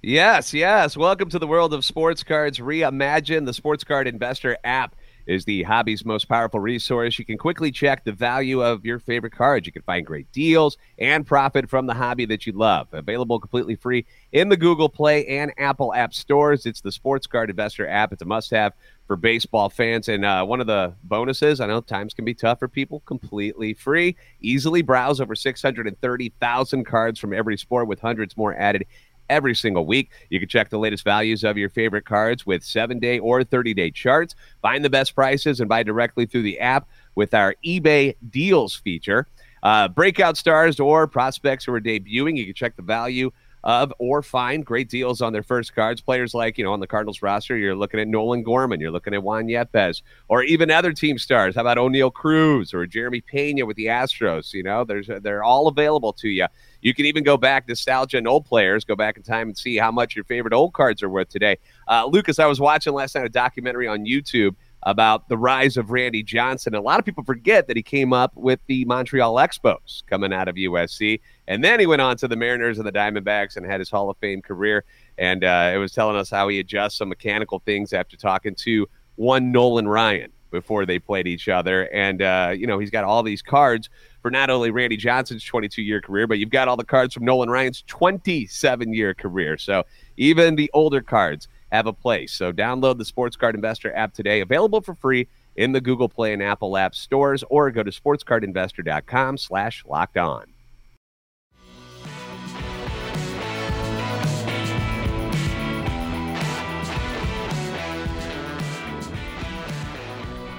Yes, 0.00 0.54
yes. 0.54 0.96
Welcome 0.96 1.30
to 1.30 1.38
the 1.38 1.46
world 1.48 1.74
of 1.74 1.84
sports 1.84 2.22
cards. 2.22 2.60
Reimagine 2.60 3.46
the 3.46 3.54
Sports 3.54 3.82
Card 3.82 4.06
Investor 4.06 4.56
app 4.62 4.94
is 5.26 5.44
the 5.44 5.62
hobby's 5.62 6.04
most 6.04 6.28
powerful 6.28 6.60
resource. 6.60 7.18
You 7.18 7.24
can 7.24 7.38
quickly 7.38 7.70
check 7.70 8.04
the 8.04 8.12
value 8.12 8.62
of 8.62 8.84
your 8.84 8.98
favorite 8.98 9.32
cards. 9.32 9.66
You 9.66 9.72
can 9.72 9.82
find 9.82 10.06
great 10.06 10.30
deals 10.32 10.76
and 10.98 11.26
profit 11.26 11.68
from 11.68 11.86
the 11.86 11.94
hobby 11.94 12.26
that 12.26 12.46
you 12.46 12.52
love. 12.52 12.88
Available 12.92 13.40
completely 13.40 13.76
free 13.76 14.06
in 14.32 14.48
the 14.48 14.56
Google 14.56 14.88
Play 14.88 15.26
and 15.26 15.52
Apple 15.58 15.94
App 15.94 16.14
stores. 16.14 16.66
It's 16.66 16.80
the 16.80 16.92
Sports 16.92 17.26
Card 17.26 17.50
Investor 17.50 17.86
app. 17.86 18.12
It's 18.12 18.22
a 18.22 18.26
must 18.26 18.50
have 18.50 18.72
for 19.06 19.16
baseball 19.16 19.68
fans. 19.68 20.08
And 20.08 20.24
uh, 20.24 20.44
one 20.44 20.60
of 20.60 20.66
the 20.66 20.94
bonuses, 21.04 21.60
I 21.60 21.66
know 21.66 21.80
times 21.80 22.14
can 22.14 22.24
be 22.24 22.34
tough 22.34 22.58
for 22.58 22.68
people, 22.68 23.00
completely 23.00 23.74
free. 23.74 24.16
Easily 24.40 24.82
browse 24.82 25.20
over 25.20 25.34
630,000 25.34 26.84
cards 26.84 27.20
from 27.20 27.32
every 27.32 27.56
sport 27.56 27.86
with 27.86 28.00
hundreds 28.00 28.36
more 28.36 28.54
added 28.54 28.86
every 29.28 29.54
single 29.54 29.86
week. 29.86 30.10
You 30.30 30.38
can 30.38 30.48
check 30.48 30.70
the 30.70 30.78
latest 30.78 31.04
values 31.04 31.44
of 31.44 31.56
your 31.56 31.68
favorite 31.68 32.04
cards 32.04 32.46
with 32.46 32.64
seven 32.64 32.98
day 32.98 33.18
or 33.18 33.44
30 33.44 33.74
day 33.74 33.90
charts, 33.90 34.34
find 34.62 34.84
the 34.84 34.90
best 34.90 35.14
prices, 35.14 35.60
and 35.60 35.68
buy 35.68 35.82
directly 35.82 36.26
through 36.26 36.42
the 36.42 36.58
app 36.60 36.88
with 37.14 37.34
our 37.34 37.54
eBay 37.64 38.16
deals 38.30 38.74
feature. 38.74 39.26
Uh, 39.62 39.88
breakout 39.88 40.36
stars 40.36 40.78
or 40.78 41.06
prospects 41.06 41.64
who 41.64 41.72
are 41.72 41.80
debuting, 41.80 42.36
you 42.36 42.44
can 42.44 42.54
check 42.54 42.76
the 42.76 42.82
value 42.82 43.30
of 43.64 43.92
or 43.98 44.22
find 44.22 44.64
great 44.64 44.90
deals 44.90 45.22
on 45.22 45.32
their 45.32 45.42
first 45.42 45.74
cards. 45.74 46.00
Players 46.00 46.34
like, 46.34 46.58
you 46.58 46.64
know, 46.64 46.72
on 46.72 46.80
the 46.80 46.86
Cardinals 46.86 47.22
roster, 47.22 47.56
you're 47.56 47.74
looking 47.74 47.98
at 47.98 48.06
Nolan 48.06 48.42
Gorman, 48.42 48.78
you're 48.78 48.90
looking 48.90 49.14
at 49.14 49.22
Juan 49.22 49.46
Yepez, 49.46 50.02
or 50.28 50.42
even 50.42 50.70
other 50.70 50.92
team 50.92 51.18
stars. 51.18 51.54
How 51.54 51.62
about 51.62 51.78
Oneil 51.78 52.12
Cruz 52.12 52.74
or 52.74 52.86
Jeremy 52.86 53.22
Pena 53.22 53.64
with 53.64 53.76
the 53.76 53.86
Astros? 53.86 54.52
You 54.52 54.62
know, 54.62 54.84
there's 54.84 55.08
they're 55.22 55.42
all 55.42 55.66
available 55.66 56.12
to 56.12 56.28
you. 56.28 56.46
You 56.82 56.92
can 56.92 57.06
even 57.06 57.24
go 57.24 57.38
back 57.38 57.66
nostalgia 57.66 58.18
and 58.18 58.28
old 58.28 58.44
players, 58.44 58.84
go 58.84 58.94
back 58.94 59.16
in 59.16 59.22
time 59.22 59.48
and 59.48 59.56
see 59.56 59.76
how 59.78 59.90
much 59.90 60.14
your 60.14 60.26
favorite 60.26 60.52
old 60.52 60.74
cards 60.74 61.02
are 61.02 61.08
worth 61.08 61.30
today. 61.30 61.56
Uh, 61.88 62.04
Lucas, 62.04 62.38
I 62.38 62.46
was 62.46 62.60
watching 62.60 62.92
last 62.92 63.14
night 63.14 63.24
a 63.24 63.30
documentary 63.30 63.88
on 63.88 64.04
YouTube 64.04 64.54
about 64.84 65.28
the 65.28 65.36
rise 65.36 65.76
of 65.76 65.90
Randy 65.90 66.22
Johnson. 66.22 66.74
A 66.74 66.80
lot 66.80 66.98
of 66.98 67.04
people 67.04 67.24
forget 67.24 67.66
that 67.68 67.76
he 67.76 67.82
came 67.82 68.12
up 68.12 68.32
with 68.34 68.60
the 68.66 68.84
Montreal 68.84 69.34
Expos 69.36 70.04
coming 70.06 70.32
out 70.32 70.48
of 70.48 70.56
USC. 70.56 71.20
And 71.48 71.64
then 71.64 71.80
he 71.80 71.86
went 71.86 72.02
on 72.02 72.16
to 72.18 72.28
the 72.28 72.36
Mariners 72.36 72.78
and 72.78 72.86
the 72.86 72.92
Diamondbacks 72.92 73.56
and 73.56 73.64
had 73.64 73.80
his 73.80 73.90
Hall 73.90 74.10
of 74.10 74.16
Fame 74.18 74.42
career. 74.42 74.84
And 75.18 75.42
uh, 75.42 75.72
it 75.74 75.78
was 75.78 75.92
telling 75.92 76.16
us 76.16 76.30
how 76.30 76.48
he 76.48 76.58
adjusts 76.58 76.98
some 76.98 77.08
mechanical 77.08 77.60
things 77.60 77.92
after 77.92 78.16
talking 78.16 78.54
to 78.56 78.86
one 79.16 79.52
Nolan 79.52 79.88
Ryan 79.88 80.30
before 80.50 80.86
they 80.86 80.98
played 80.98 81.26
each 81.26 81.48
other. 81.48 81.92
And, 81.92 82.22
uh, 82.22 82.52
you 82.56 82.66
know, 82.66 82.78
he's 82.78 82.90
got 82.90 83.04
all 83.04 83.22
these 83.22 83.42
cards 83.42 83.90
for 84.22 84.30
not 84.30 84.50
only 84.50 84.70
Randy 84.70 84.96
Johnson's 84.96 85.44
22 85.44 85.82
year 85.82 86.00
career, 86.00 86.26
but 86.26 86.38
you've 86.38 86.50
got 86.50 86.68
all 86.68 86.76
the 86.76 86.84
cards 86.84 87.12
from 87.12 87.24
Nolan 87.24 87.50
Ryan's 87.50 87.82
27 87.86 88.94
year 88.94 89.14
career. 89.14 89.58
So 89.58 89.84
even 90.16 90.56
the 90.56 90.70
older 90.72 91.00
cards 91.00 91.48
have 91.74 91.86
a 91.86 91.92
place. 91.92 92.32
So 92.32 92.52
download 92.52 92.98
the 92.98 93.04
Sports 93.04 93.36
Card 93.36 93.56
Investor 93.56 93.94
app 93.96 94.14
today, 94.14 94.40
available 94.40 94.80
for 94.80 94.94
free 94.94 95.28
in 95.56 95.72
the 95.72 95.80
Google 95.80 96.08
Play 96.08 96.32
and 96.32 96.42
Apple 96.42 96.76
App 96.76 96.94
stores, 96.94 97.42
or 97.50 97.70
go 97.70 97.82
to 97.82 97.90
sportscardinvestor.com 97.90 99.38
slash 99.38 99.84
locked 99.84 100.16
on. 100.16 100.46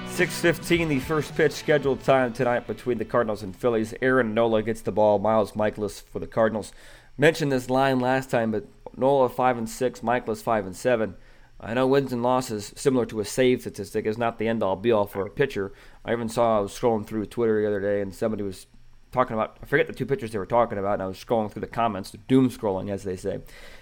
Six 0.08 0.40
fifteen, 0.40 0.88
the 0.88 0.98
first 0.98 1.36
pitch 1.36 1.52
scheduled 1.52 2.02
time 2.02 2.32
tonight 2.32 2.66
between 2.66 2.96
the 2.96 3.04
Cardinals 3.04 3.42
and 3.42 3.54
Phillies. 3.54 3.92
Aaron 4.00 4.32
Nola 4.32 4.62
gets 4.62 4.80
the 4.80 4.90
ball. 4.90 5.18
Miles 5.18 5.52
Mikolas 5.52 6.02
for 6.02 6.20
the 6.20 6.26
Cardinals. 6.26 6.72
Mentioned 7.18 7.50
this 7.50 7.70
line 7.70 7.98
last 7.98 8.30
time, 8.30 8.50
but 8.50 8.66
Nola 8.96 9.28
five 9.28 9.56
and 9.56 9.68
six, 9.68 10.00
Mikolas 10.00 10.42
five 10.42 10.66
and 10.66 10.76
seven. 10.76 11.16
I 11.58 11.72
know 11.72 11.86
wins 11.86 12.12
and 12.12 12.22
losses, 12.22 12.74
similar 12.76 13.06
to 13.06 13.20
a 13.20 13.24
save 13.24 13.62
statistic, 13.62 14.04
is 14.04 14.18
not 14.18 14.38
the 14.38 14.46
end 14.46 14.62
all 14.62 14.76
be 14.76 14.92
all 14.92 15.06
for 15.06 15.24
a 15.24 15.30
pitcher. 15.30 15.72
I 16.04 16.12
even 16.12 16.28
saw 16.28 16.58
I 16.58 16.60
was 16.60 16.78
scrolling 16.78 17.06
through 17.06 17.24
Twitter 17.26 17.62
the 17.62 17.66
other 17.66 17.80
day, 17.80 18.02
and 18.02 18.14
somebody 18.14 18.42
was 18.42 18.66
talking 19.12 19.32
about 19.32 19.56
I 19.62 19.66
forget 19.66 19.86
the 19.86 19.94
two 19.94 20.04
pitchers 20.04 20.32
they 20.32 20.38
were 20.38 20.44
talking 20.44 20.76
about, 20.76 20.94
and 20.94 21.02
I 21.02 21.06
was 21.06 21.22
scrolling 21.22 21.50
through 21.50 21.60
the 21.60 21.66
comments, 21.66 22.12
doom 22.28 22.50
scrolling 22.50 22.90
as 22.90 23.04
they 23.04 23.16
say, 23.16 23.40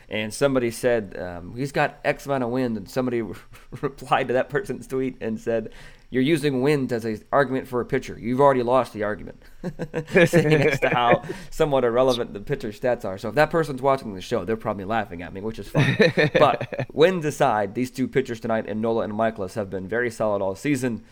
and 0.09 0.33
somebody 0.33 0.71
said 0.71 1.17
um, 1.19 1.57
he's 1.57 1.73
got 1.73 1.99
X 2.05 2.27
amount 2.27 2.45
of 2.45 2.51
wins, 2.51 2.77
and 2.77 2.89
somebody 2.89 3.23
replied 3.81 4.29
to 4.29 4.35
that 4.35 4.49
person's 4.49 4.87
tweet 4.87 5.17
and 5.21 5.41
said 5.41 5.73
you're 6.15 6.23
using 6.23 6.63
wins 6.63 6.93
as 6.93 7.05
an 7.05 7.25
argument 7.33 7.67
for 7.67 7.81
a 7.81 7.85
pitcher. 7.85 8.17
You've 8.17 8.41
already 8.41 8.63
lost 8.63 8.93
the 8.93 9.03
argument, 9.03 9.43
saying 10.13 10.53
as 10.53 10.79
to 10.79 10.89
how 10.89 11.25
somewhat 11.51 11.83
irrelevant 11.83 12.33
the 12.33 12.39
pitcher's 12.39 12.79
stats 12.79 13.05
are. 13.05 13.19
So 13.19 13.31
if 13.31 13.35
that 13.35 13.51
person's 13.51 13.83
watching 13.83 14.15
the 14.15 14.21
show, 14.21 14.45
they're 14.45 14.57
probably 14.57 14.85
laughing 14.85 15.23
at 15.23 15.33
me, 15.33 15.41
which 15.41 15.59
is 15.59 15.67
fine. 15.67 15.97
but 16.39 16.87
wins 16.93 17.25
aside, 17.25 17.75
these 17.75 17.91
two 17.91 18.07
pitchers 18.07 18.39
tonight, 18.39 18.67
and 18.69 18.81
Nola 18.81 19.03
and 19.03 19.13
Mikolas, 19.13 19.55
have 19.55 19.71
been 19.71 19.89
very 19.89 20.09
solid 20.09 20.41
all 20.41 20.55
season. 20.55 21.03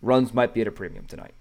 Runs 0.00 0.32
might 0.32 0.54
be 0.54 0.60
at 0.60 0.68
a 0.68 0.70
premium 0.70 1.06
tonight 1.06 1.34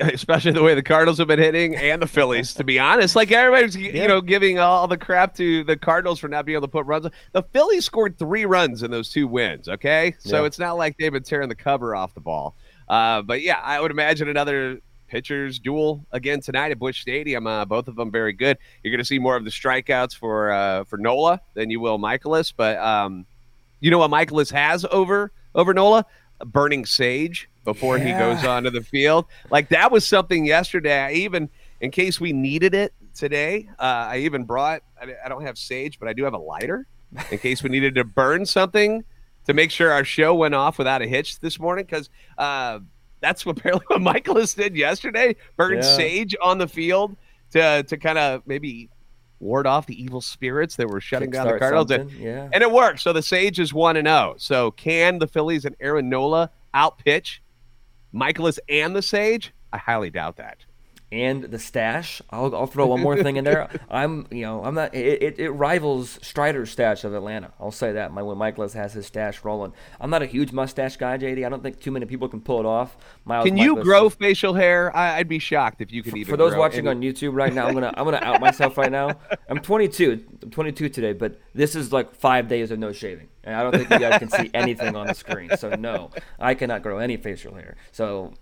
especially 0.00 0.52
the 0.52 0.62
way 0.62 0.74
the 0.74 0.82
Cardinals 0.82 1.18
have 1.18 1.28
been 1.28 1.38
hitting 1.38 1.76
and 1.76 2.00
the 2.00 2.06
Phillies. 2.06 2.54
to 2.54 2.64
be 2.64 2.78
honest, 2.78 3.16
like 3.16 3.32
everybody's 3.32 3.76
you 3.76 4.06
know 4.06 4.20
giving 4.20 4.58
all 4.58 4.86
the 4.86 4.96
crap 4.96 5.34
to 5.36 5.64
the 5.64 5.76
Cardinals 5.76 6.18
for 6.18 6.28
not 6.28 6.44
being 6.44 6.56
able 6.56 6.66
to 6.66 6.70
put 6.70 6.86
runs. 6.86 7.06
The 7.32 7.42
Phillies 7.42 7.84
scored 7.84 8.18
three 8.18 8.44
runs 8.44 8.82
in 8.82 8.90
those 8.90 9.10
two 9.10 9.26
wins. 9.26 9.68
Okay, 9.68 10.14
so 10.18 10.40
yeah. 10.40 10.46
it's 10.46 10.58
not 10.58 10.76
like 10.76 10.96
they've 10.98 11.12
been 11.12 11.22
tearing 11.22 11.48
the 11.48 11.54
cover 11.54 11.94
off 11.94 12.14
the 12.14 12.20
ball. 12.20 12.54
Uh, 12.88 13.22
but 13.22 13.42
yeah, 13.42 13.58
I 13.62 13.80
would 13.80 13.90
imagine 13.90 14.28
another 14.28 14.80
pitchers 15.08 15.58
duel 15.58 16.06
again 16.10 16.40
tonight 16.40 16.70
at 16.72 16.78
Busch 16.78 17.02
Stadium. 17.02 17.46
Uh, 17.46 17.64
both 17.66 17.86
of 17.86 17.96
them 17.96 18.10
very 18.10 18.32
good. 18.32 18.56
You're 18.82 18.92
going 18.92 18.98
to 18.98 19.04
see 19.04 19.18
more 19.18 19.36
of 19.36 19.44
the 19.44 19.50
strikeouts 19.50 20.16
for 20.16 20.50
uh, 20.50 20.84
for 20.84 20.96
Nola 20.96 21.40
than 21.54 21.70
you 21.70 21.80
will 21.80 21.98
Mikolas, 21.98 22.52
But 22.56 22.78
um, 22.78 23.26
you 23.80 23.90
know 23.90 23.98
what 23.98 24.10
Mikolas 24.10 24.50
has 24.52 24.86
over 24.90 25.32
over 25.54 25.74
Nola? 25.74 26.06
Burning 26.44 26.86
sage 26.86 27.48
before 27.64 27.98
yeah. 27.98 28.04
he 28.04 28.12
goes 28.12 28.44
onto 28.44 28.70
the 28.70 28.82
field. 28.82 29.26
Like 29.50 29.68
that 29.68 29.90
was 29.92 30.06
something 30.06 30.44
yesterday. 30.44 31.00
I 31.00 31.12
even, 31.12 31.48
in 31.80 31.90
case 31.90 32.20
we 32.20 32.32
needed 32.32 32.74
it 32.74 32.92
today, 33.14 33.68
uh, 33.78 34.08
I 34.10 34.18
even 34.18 34.44
brought. 34.44 34.82
I, 35.00 35.14
I 35.24 35.28
don't 35.28 35.42
have 35.42 35.58
sage, 35.58 35.98
but 35.98 36.08
I 36.08 36.12
do 36.12 36.24
have 36.24 36.34
a 36.34 36.38
lighter 36.38 36.86
in 37.30 37.38
case 37.38 37.62
we 37.62 37.68
needed 37.68 37.94
to 37.96 38.04
burn 38.04 38.46
something 38.46 39.04
to 39.46 39.54
make 39.54 39.70
sure 39.70 39.90
our 39.90 40.04
show 40.04 40.34
went 40.34 40.54
off 40.54 40.78
without 40.78 41.02
a 41.02 41.06
hitch 41.06 41.40
this 41.40 41.58
morning. 41.58 41.84
Because 41.84 42.10
uh, 42.38 42.80
that's 43.20 43.46
what 43.46 43.58
apparently 43.58 43.86
what 43.88 44.00
Mikolas 44.00 44.54
did 44.56 44.76
yesterday. 44.76 45.36
Burned 45.56 45.82
yeah. 45.82 45.96
sage 45.96 46.34
on 46.42 46.58
the 46.58 46.68
field 46.68 47.16
to 47.52 47.82
to 47.84 47.96
kind 47.96 48.18
of 48.18 48.42
maybe 48.46 48.88
ward 49.42 49.66
off 49.66 49.86
the 49.86 50.02
evil 50.02 50.20
spirits 50.20 50.76
that 50.76 50.88
were 50.88 51.00
shutting 51.00 51.30
down 51.30 51.46
the 51.46 51.58
Cardinals. 51.58 51.90
And, 51.90 52.10
yeah. 52.12 52.48
and 52.52 52.62
it 52.62 52.70
worked. 52.70 53.00
So 53.00 53.12
the 53.12 53.22
Sage 53.22 53.58
is 53.58 53.74
1 53.74 53.96
and 53.96 54.06
0. 54.06 54.36
So 54.38 54.70
can 54.70 55.18
the 55.18 55.26
Phillies 55.26 55.64
and 55.64 55.76
Aaron 55.80 56.08
Nola 56.08 56.50
outpitch 56.74 57.40
Mikolas 58.14 58.58
and 58.68 58.94
the 58.94 59.02
Sage? 59.02 59.52
I 59.72 59.78
highly 59.78 60.10
doubt 60.10 60.36
that. 60.36 60.58
And 61.12 61.44
the 61.44 61.58
stash. 61.58 62.22
I'll, 62.30 62.56
I'll 62.56 62.66
throw 62.66 62.86
one 62.86 63.02
more 63.02 63.22
thing 63.22 63.36
in 63.36 63.44
there. 63.44 63.68
I'm, 63.90 64.26
you 64.30 64.42
know, 64.42 64.64
I'm 64.64 64.74
not. 64.74 64.94
It, 64.94 65.22
it, 65.22 65.38
it, 65.38 65.50
rivals 65.50 66.18
Strider's 66.22 66.70
stash 66.70 67.04
of 67.04 67.12
Atlanta. 67.12 67.52
I'll 67.60 67.70
say 67.70 67.92
that. 67.92 68.12
My 68.12 68.22
when 68.22 68.38
Mikolas 68.38 68.72
has 68.72 68.94
his 68.94 69.06
stash 69.06 69.44
rolling. 69.44 69.74
I'm 70.00 70.08
not 70.08 70.22
a 70.22 70.26
huge 70.26 70.52
mustache 70.52 70.96
guy, 70.96 71.18
JD. 71.18 71.44
I 71.44 71.50
don't 71.50 71.62
think 71.62 71.80
too 71.80 71.90
many 71.90 72.06
people 72.06 72.30
can 72.30 72.40
pull 72.40 72.60
it 72.60 72.66
off. 72.66 72.96
Miles 73.26 73.44
can 73.44 73.58
you 73.58 73.82
grow 73.82 74.08
facial 74.08 74.54
hair? 74.54 74.94
I, 74.96 75.18
would 75.18 75.28
be 75.28 75.38
shocked 75.38 75.82
if 75.82 75.92
you 75.92 76.02
could 76.02 76.12
for, 76.12 76.16
even. 76.16 76.30
For 76.30 76.38
those 76.38 76.56
watching 76.56 76.88
any... 76.88 76.96
on 76.96 77.02
YouTube 77.02 77.34
right 77.34 77.52
now, 77.52 77.66
I'm 77.66 77.74
gonna 77.74 77.92
I'm 77.94 78.06
gonna 78.06 78.16
out 78.16 78.40
myself 78.40 78.78
right 78.78 78.90
now. 78.90 79.10
I'm 79.50 79.58
22. 79.58 80.24
I'm 80.42 80.50
22 80.50 80.88
today, 80.88 81.12
but 81.12 81.38
this 81.54 81.76
is 81.76 81.92
like 81.92 82.14
five 82.14 82.48
days 82.48 82.70
of 82.70 82.78
no 82.78 82.90
shaving. 82.90 83.28
And 83.44 83.54
I 83.54 83.62
don't 83.62 83.72
think 83.72 83.90
you 83.90 83.98
guys 83.98 84.18
can 84.18 84.30
see 84.30 84.50
anything 84.54 84.96
on 84.96 85.08
the 85.08 85.14
screen. 85.14 85.50
So 85.58 85.70
no, 85.70 86.10
I 86.38 86.54
cannot 86.54 86.82
grow 86.82 86.98
any 86.98 87.18
facial 87.18 87.54
hair. 87.54 87.76
So 87.90 88.32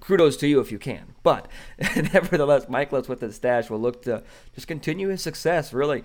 kudos 0.00 0.36
to 0.38 0.46
you 0.48 0.60
if 0.60 0.72
you 0.72 0.78
can. 0.78 1.14
But 1.22 1.48
nevertheless, 2.12 2.66
Mikolas 2.66 3.08
with 3.08 3.20
his 3.20 3.36
stash 3.36 3.70
will 3.70 3.80
look 3.80 4.02
to 4.02 4.22
just 4.54 4.66
continue 4.66 5.08
his 5.08 5.22
success. 5.22 5.72
Really, 5.72 6.04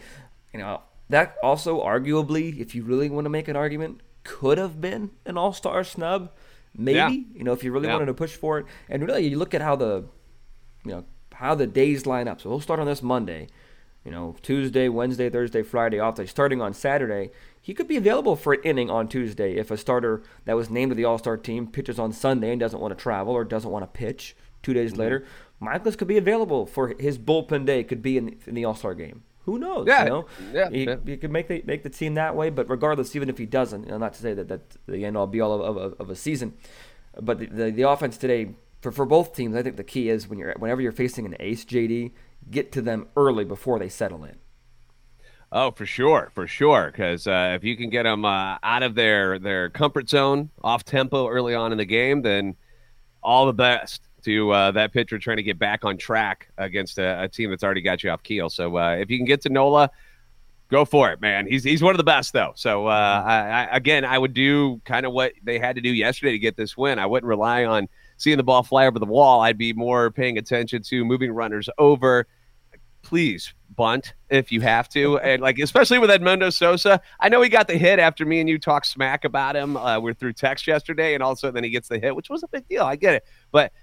you 0.53 0.59
know 0.59 0.81
that 1.09 1.37
also 1.43 1.81
arguably, 1.81 2.59
if 2.59 2.75
you 2.75 2.83
really 2.83 3.09
want 3.09 3.25
to 3.25 3.29
make 3.29 3.47
an 3.47 3.55
argument, 3.55 4.01
could 4.23 4.57
have 4.57 4.79
been 4.79 5.11
an 5.25 5.37
All 5.37 5.53
Star 5.53 5.83
snub, 5.83 6.31
maybe. 6.75 6.97
Yeah. 6.97 7.09
You 7.09 7.43
know, 7.43 7.53
if 7.53 7.63
you 7.63 7.71
really 7.71 7.87
Yeah. 7.87 7.93
wanted 7.93 8.07
to 8.07 8.13
push 8.13 8.35
for 8.35 8.59
it, 8.59 8.65
and 8.89 9.03
really 9.05 9.25
you 9.27 9.37
look 9.37 9.53
at 9.53 9.61
how 9.61 9.75
the, 9.75 10.05
you 10.85 10.91
know, 10.91 11.05
how 11.33 11.55
the 11.55 11.65
days 11.67 12.05
line 12.05 12.27
up. 12.27 12.41
So 12.41 12.49
we'll 12.49 12.59
start 12.59 12.79
on 12.79 12.85
this 12.85 13.01
Monday. 13.01 13.47
You 14.05 14.11
know, 14.11 14.35
Tuesday, 14.41 14.87
Wednesday, 14.87 15.29
Thursday, 15.29 15.61
Friday 15.63 15.99
off. 15.99 16.15
Day. 16.15 16.25
Starting 16.25 16.61
on 16.61 16.73
Saturday, 16.73 17.31
he 17.69 17.75
could 17.75 17.87
be 17.87 17.97
available 17.97 18.35
for 18.35 18.53
an 18.53 18.61
inning 18.63 18.89
on 18.89 19.07
Tuesday 19.07 19.53
if 19.57 19.69
a 19.69 19.77
starter 19.77 20.23
that 20.45 20.55
was 20.55 20.71
named 20.71 20.89
to 20.89 20.95
the 20.95 21.05
All 21.05 21.19
Star 21.19 21.37
team 21.37 21.67
pitches 21.67 21.99
on 21.99 22.11
Sunday 22.11 22.49
and 22.49 22.59
doesn't 22.59 22.79
want 22.79 22.97
to 22.97 22.99
travel 22.99 23.31
or 23.31 23.43
doesn't 23.43 23.69
want 23.69 23.83
to 23.83 23.87
pitch 23.99 24.35
two 24.63 24.73
days 24.73 24.93
Mm-hmm. 24.93 25.01
later. 25.01 25.25
Mikolas 25.61 25.95
could 25.95 26.07
be 26.07 26.17
available 26.17 26.65
for 26.65 26.95
his 26.99 27.19
bullpen 27.19 27.67
day. 27.67 27.83
Could 27.83 28.01
be 28.01 28.17
in, 28.17 28.39
in 28.47 28.55
the 28.55 28.65
All 28.65 28.73
Star 28.73 28.95
game. 28.95 29.21
Who 29.45 29.59
knows? 29.59 29.85
Yeah, 29.87 30.03
You 30.05 30.09
know? 30.09 30.25
yeah, 30.51 30.69
He, 30.71 30.83
yeah. 30.85 30.95
he 31.05 31.15
could 31.17 31.31
make 31.31 31.47
the 31.47 31.61
make 31.63 31.83
the 31.83 31.91
team 31.91 32.15
that 32.15 32.35
way. 32.35 32.49
But 32.49 32.67
regardless, 32.71 33.15
even 33.15 33.29
if 33.29 33.37
he 33.37 33.45
doesn't, 33.45 33.83
you 33.83 33.89
know, 33.91 33.99
not 33.99 34.13
to 34.15 34.19
say 34.19 34.33
that 34.33 34.47
that's 34.47 34.77
the 34.87 35.05
end 35.05 35.15
all 35.15 35.27
be 35.27 35.39
all 35.39 35.53
of, 35.61 35.77
of, 35.77 35.93
of 35.99 36.09
a 36.09 36.15
season, 36.15 36.55
but 37.21 37.37
the, 37.37 37.45
the, 37.45 37.71
the 37.71 37.81
offense 37.83 38.17
today 38.17 38.55
for, 38.81 38.91
for 38.91 39.05
both 39.05 39.35
teams, 39.35 39.55
I 39.55 39.61
think 39.61 39.75
the 39.77 39.83
key 39.83 40.09
is 40.09 40.27
when 40.27 40.39
you're 40.39 40.55
whenever 40.57 40.81
you're 40.81 40.91
facing 40.91 41.27
an 41.27 41.35
ace, 41.39 41.65
JD, 41.65 42.13
get 42.49 42.71
to 42.71 42.81
them 42.81 43.07
early 43.15 43.45
before 43.45 43.77
they 43.77 43.89
settle 43.89 44.23
in. 44.23 44.37
Oh, 45.51 45.71
for 45.71 45.85
sure, 45.85 46.31
for 46.35 46.47
sure. 46.47 46.91
Because 46.91 47.25
uh, 47.25 47.53
if 47.55 47.63
you 47.63 47.75
can 47.75 47.89
get 47.89 48.03
them 48.03 48.23
uh, 48.23 48.57
out 48.61 48.83
of 48.83 48.93
their 48.95 49.39
their 49.39 49.69
comfort 49.69 50.09
zone, 50.09 50.49
off 50.63 50.83
tempo 50.85 51.27
early 51.27 51.55
on 51.55 51.71
in 51.71 51.77
the 51.77 51.85
game, 51.85 52.21
then 52.21 52.55
all 53.23 53.45
the 53.47 53.53
best 53.53 54.01
to 54.23 54.51
uh, 54.51 54.71
that 54.71 54.93
pitcher 54.93 55.17
trying 55.17 55.37
to 55.37 55.43
get 55.43 55.57
back 55.57 55.85
on 55.85 55.97
track 55.97 56.49
against 56.57 56.97
a, 56.99 57.23
a 57.23 57.27
team 57.27 57.49
that's 57.49 57.63
already 57.63 57.81
got 57.81 58.03
you 58.03 58.11
off 58.11 58.21
keel. 58.21 58.49
So 58.49 58.77
uh, 58.77 58.95
if 58.95 59.09
you 59.09 59.17
can 59.17 59.25
get 59.25 59.41
to 59.41 59.49
Nola, 59.49 59.89
go 60.69 60.85
for 60.85 61.11
it, 61.11 61.19
man. 61.19 61.47
He's 61.47 61.63
he's 61.63 61.81
one 61.81 61.95
of 61.95 61.97
the 61.97 62.03
best 62.03 62.31
though. 62.33 62.53
So 62.55 62.85
uh, 62.87 63.23
I, 63.25 63.39
I, 63.39 63.75
again, 63.75 64.05
I 64.05 64.17
would 64.17 64.33
do 64.33 64.81
kind 64.85 65.05
of 65.05 65.13
what 65.13 65.33
they 65.43 65.57
had 65.57 65.75
to 65.77 65.81
do 65.81 65.89
yesterday 65.89 66.33
to 66.33 66.39
get 66.39 66.57
this 66.57 66.77
win. 66.77 66.99
I 66.99 67.07
wouldn't 67.07 67.27
rely 67.27 67.65
on 67.65 67.87
seeing 68.17 68.37
the 68.37 68.43
ball 68.43 68.61
fly 68.61 68.85
over 68.85 68.99
the 68.99 69.05
wall. 69.05 69.41
I'd 69.41 69.57
be 69.57 69.73
more 69.73 70.11
paying 70.11 70.37
attention 70.37 70.83
to 70.83 71.03
moving 71.03 71.31
runners 71.31 71.69
over. 71.77 72.27
Please 73.09 73.55
bunt 73.75 74.13
if 74.29 74.51
you 74.51 74.61
have 74.61 74.87
to, 74.89 75.17
and 75.17 75.41
like 75.41 75.57
especially 75.57 75.97
with 75.97 76.11
Edmundo 76.11 76.53
Sosa. 76.53 77.01
I 77.19 77.27
know 77.27 77.41
he 77.41 77.49
got 77.49 77.67
the 77.67 77.75
hit 77.75 77.97
after 77.97 78.23
me 78.23 78.39
and 78.39 78.47
you 78.47 78.59
talked 78.59 78.85
smack 78.85 79.25
about 79.25 79.55
him. 79.55 79.75
Uh, 79.75 79.99
we're 79.99 80.13
through 80.13 80.33
text 80.33 80.67
yesterday, 80.67 81.15
and 81.15 81.23
also 81.23 81.49
then 81.49 81.63
he 81.63 81.71
gets 81.71 81.87
the 81.87 81.97
hit, 81.97 82.15
which 82.15 82.29
was 82.29 82.43
a 82.43 82.47
big 82.47 82.67
deal. 82.67 82.83
I 82.83 82.97
get 82.97 83.15
it, 83.15 83.25
but 83.51 83.73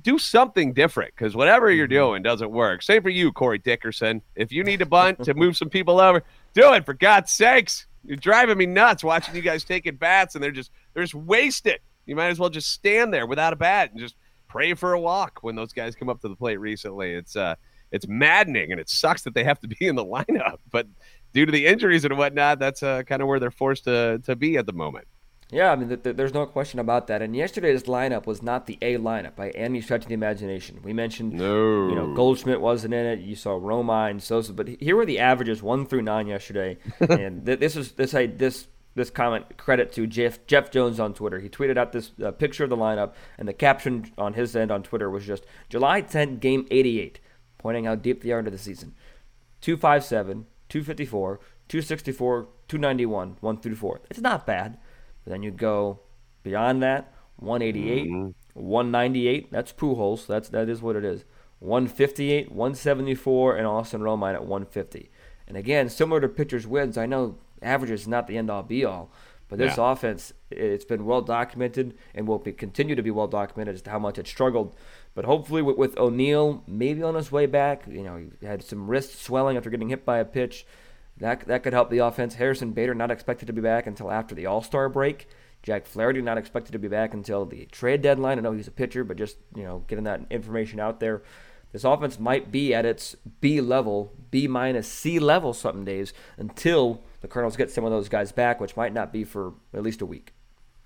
do 0.00 0.18
something 0.18 0.72
different 0.72 1.12
because 1.14 1.36
whatever 1.36 1.70
you're 1.70 1.86
doing 1.86 2.22
doesn't 2.22 2.50
work. 2.50 2.82
Same 2.82 3.02
for 3.02 3.10
you, 3.10 3.32
Corey 3.32 3.58
Dickerson. 3.58 4.22
If 4.34 4.50
you 4.50 4.64
need 4.64 4.78
to 4.78 4.86
bunt 4.86 5.22
to 5.24 5.34
move 5.34 5.58
some 5.58 5.68
people 5.68 6.00
over, 6.00 6.22
do 6.54 6.72
it 6.72 6.86
for 6.86 6.94
God's 6.94 7.32
sakes. 7.32 7.86
You're 8.06 8.16
driving 8.16 8.56
me 8.56 8.64
nuts 8.64 9.04
watching 9.04 9.34
you 9.34 9.42
guys 9.42 9.62
taking 9.62 9.96
bats 9.96 10.36
and 10.36 10.42
they're 10.42 10.52
just 10.52 10.70
they're 10.94 11.04
just 11.04 11.14
wasted. 11.14 11.80
You 12.06 12.16
might 12.16 12.28
as 12.28 12.38
well 12.38 12.48
just 12.48 12.70
stand 12.72 13.12
there 13.12 13.26
without 13.26 13.52
a 13.52 13.56
bat 13.56 13.90
and 13.90 14.00
just 14.00 14.16
pray 14.48 14.72
for 14.72 14.94
a 14.94 15.00
walk 15.00 15.40
when 15.42 15.54
those 15.54 15.74
guys 15.74 15.94
come 15.94 16.08
up 16.08 16.22
to 16.22 16.28
the 16.28 16.36
plate 16.36 16.60
recently. 16.60 17.12
It's 17.12 17.36
uh 17.36 17.56
it's 17.92 18.08
maddening 18.08 18.72
and 18.72 18.80
it 18.80 18.88
sucks 18.88 19.22
that 19.22 19.34
they 19.34 19.44
have 19.44 19.60
to 19.60 19.68
be 19.68 19.76
in 19.86 19.94
the 19.94 20.04
lineup, 20.04 20.58
but 20.70 20.86
due 21.32 21.46
to 21.46 21.52
the 21.52 21.66
injuries 21.66 22.04
and 22.04 22.16
whatnot, 22.18 22.58
that's 22.58 22.82
uh, 22.82 23.02
kind 23.04 23.22
of 23.22 23.28
where 23.28 23.38
they're 23.38 23.50
forced 23.50 23.84
to 23.84 24.20
to 24.24 24.34
be 24.36 24.56
at 24.56 24.66
the 24.66 24.72
moment. 24.72 25.06
Yeah, 25.50 25.70
I 25.70 25.76
mean, 25.76 25.88
th- 25.88 26.02
th- 26.02 26.16
there's 26.16 26.32
no 26.32 26.46
question 26.46 26.80
about 26.80 27.08
that. 27.08 27.20
And 27.20 27.36
yesterday's 27.36 27.82
lineup 27.82 28.24
was 28.24 28.42
not 28.42 28.64
the 28.66 28.78
A 28.80 28.96
lineup 28.96 29.36
by 29.36 29.50
any 29.50 29.82
stretch 29.82 30.00
of 30.04 30.08
the 30.08 30.14
imagination. 30.14 30.80
We 30.82 30.94
mentioned, 30.94 31.34
No. 31.34 31.88
you 31.90 31.94
know, 31.94 32.14
Goldschmidt 32.14 32.62
wasn't 32.62 32.94
in 32.94 33.04
it. 33.04 33.18
You 33.20 33.36
saw 33.36 33.58
Romine, 33.60 34.22
Sosa, 34.22 34.54
but 34.54 34.66
here 34.66 34.96
were 34.96 35.04
the 35.04 35.18
averages 35.18 35.62
one 35.62 35.84
through 35.84 36.00
nine 36.02 36.26
yesterday. 36.26 36.78
and 37.00 37.44
th- 37.44 37.60
this 37.60 37.76
is 37.76 37.92
this 37.92 38.14
I 38.14 38.28
this 38.28 38.66
this 38.94 39.10
comment 39.10 39.58
credit 39.58 39.92
to 39.92 40.06
Jeff 40.06 40.46
Jeff 40.46 40.70
Jones 40.70 40.98
on 40.98 41.12
Twitter. 41.12 41.38
He 41.38 41.50
tweeted 41.50 41.76
out 41.76 41.92
this 41.92 42.12
uh, 42.24 42.30
picture 42.30 42.64
of 42.64 42.70
the 42.70 42.76
lineup, 42.76 43.12
and 43.38 43.46
the 43.46 43.52
caption 43.52 44.10
on 44.16 44.32
his 44.32 44.56
end 44.56 44.70
on 44.70 44.82
Twitter 44.82 45.10
was 45.10 45.26
just 45.26 45.44
July 45.68 46.00
10th, 46.00 46.40
game 46.40 46.66
88, 46.70 47.20
pointing 47.62 47.84
how 47.84 47.94
deep 47.94 48.22
they 48.22 48.32
are 48.32 48.38
into 48.38 48.50
the 48.50 48.58
season. 48.58 48.94
257, 49.60 50.46
254, 50.68 51.40
264, 51.68 52.48
291, 52.68 53.36
1 53.40 53.56
through 53.60 53.76
4. 53.76 54.00
It's 54.10 54.20
not 54.20 54.46
bad. 54.46 54.78
But 55.24 55.30
then 55.30 55.42
you 55.42 55.50
go 55.50 56.00
beyond 56.42 56.82
that, 56.82 57.12
188, 57.36 58.08
mm-hmm. 58.08 58.30
198, 58.60 59.52
that's 59.52 59.72
Pujols. 59.72 60.26
That's 60.26 60.48
that 60.48 60.68
is 60.68 60.82
what 60.82 60.96
it 60.96 61.04
is. 61.04 61.24
158, 61.60 62.50
174, 62.50 63.56
and 63.56 63.66
Austin 63.66 64.00
Romine 64.00 64.34
at 64.34 64.44
150. 64.44 65.10
And 65.46 65.56
again, 65.56 65.88
similar 65.88 66.20
to 66.20 66.28
pitchers' 66.28 66.66
wins, 66.66 66.98
I 66.98 67.06
know 67.06 67.38
average 67.62 67.90
is 67.92 68.08
not 68.08 68.26
the 68.26 68.36
end 68.36 68.50
all 68.50 68.64
be 68.64 68.84
all, 68.84 69.12
but 69.48 69.58
this 69.58 69.76
Yeah. 69.76 69.92
offense, 69.92 70.32
it's 70.50 70.84
been 70.84 71.04
well 71.04 71.20
documented 71.22 71.94
and 72.14 72.26
will 72.26 72.38
be, 72.38 72.52
continue 72.52 72.96
to 72.96 73.02
be 73.02 73.10
well 73.12 73.28
documented 73.28 73.76
as 73.76 73.82
to 73.82 73.90
how 73.90 73.98
much 73.98 74.18
it 74.18 74.26
struggled. 74.26 74.74
But 75.14 75.24
hopefully, 75.26 75.62
with, 75.62 75.76
with 75.76 75.98
O'Neill 75.98 76.62
maybe 76.66 77.02
on 77.02 77.14
his 77.14 77.30
way 77.30 77.46
back, 77.46 77.84
you 77.86 78.02
know, 78.02 78.24
he 78.40 78.46
had 78.46 78.62
some 78.62 78.88
wrist 78.88 79.22
swelling 79.22 79.56
after 79.56 79.70
getting 79.70 79.90
hit 79.90 80.04
by 80.04 80.18
a 80.18 80.24
pitch. 80.24 80.66
That, 81.18 81.46
that 81.46 81.62
could 81.62 81.74
help 81.74 81.90
the 81.90 81.98
offense. 81.98 82.34
Harrison 82.34 82.72
Bader 82.72 82.94
not 82.94 83.10
expected 83.10 83.46
to 83.46 83.52
be 83.52 83.60
back 83.60 83.86
until 83.86 84.10
after 84.10 84.34
the 84.34 84.46
All 84.46 84.62
Star 84.62 84.88
break. 84.88 85.28
Jack 85.62 85.86
Flaherty 85.86 86.20
not 86.20 86.38
expected 86.38 86.72
to 86.72 86.78
be 86.78 86.88
back 86.88 87.14
until 87.14 87.44
the 87.44 87.66
trade 87.66 88.02
deadline. 88.02 88.38
I 88.38 88.42
know 88.42 88.52
he's 88.52 88.68
a 88.68 88.72
pitcher, 88.72 89.04
but 89.04 89.16
just 89.16 89.36
you 89.54 89.62
know 89.62 89.84
getting 89.86 90.04
that 90.04 90.22
information 90.30 90.80
out 90.80 90.98
there. 90.98 91.22
This 91.72 91.84
offense 91.84 92.18
might 92.18 92.50
be 92.50 92.74
at 92.74 92.84
its 92.84 93.16
B 93.40 93.60
level, 93.60 94.12
B 94.30 94.46
minus 94.46 94.88
C 94.88 95.18
level 95.18 95.54
some 95.54 95.84
days 95.84 96.12
until 96.36 97.02
the 97.20 97.28
Cardinals 97.28 97.56
get 97.56 97.70
some 97.70 97.84
of 97.84 97.90
those 97.90 98.08
guys 98.08 98.32
back, 98.32 98.60
which 98.60 98.76
might 98.76 98.92
not 98.92 99.12
be 99.12 99.24
for 99.24 99.54
at 99.72 99.82
least 99.82 100.02
a 100.02 100.06
week. 100.06 100.34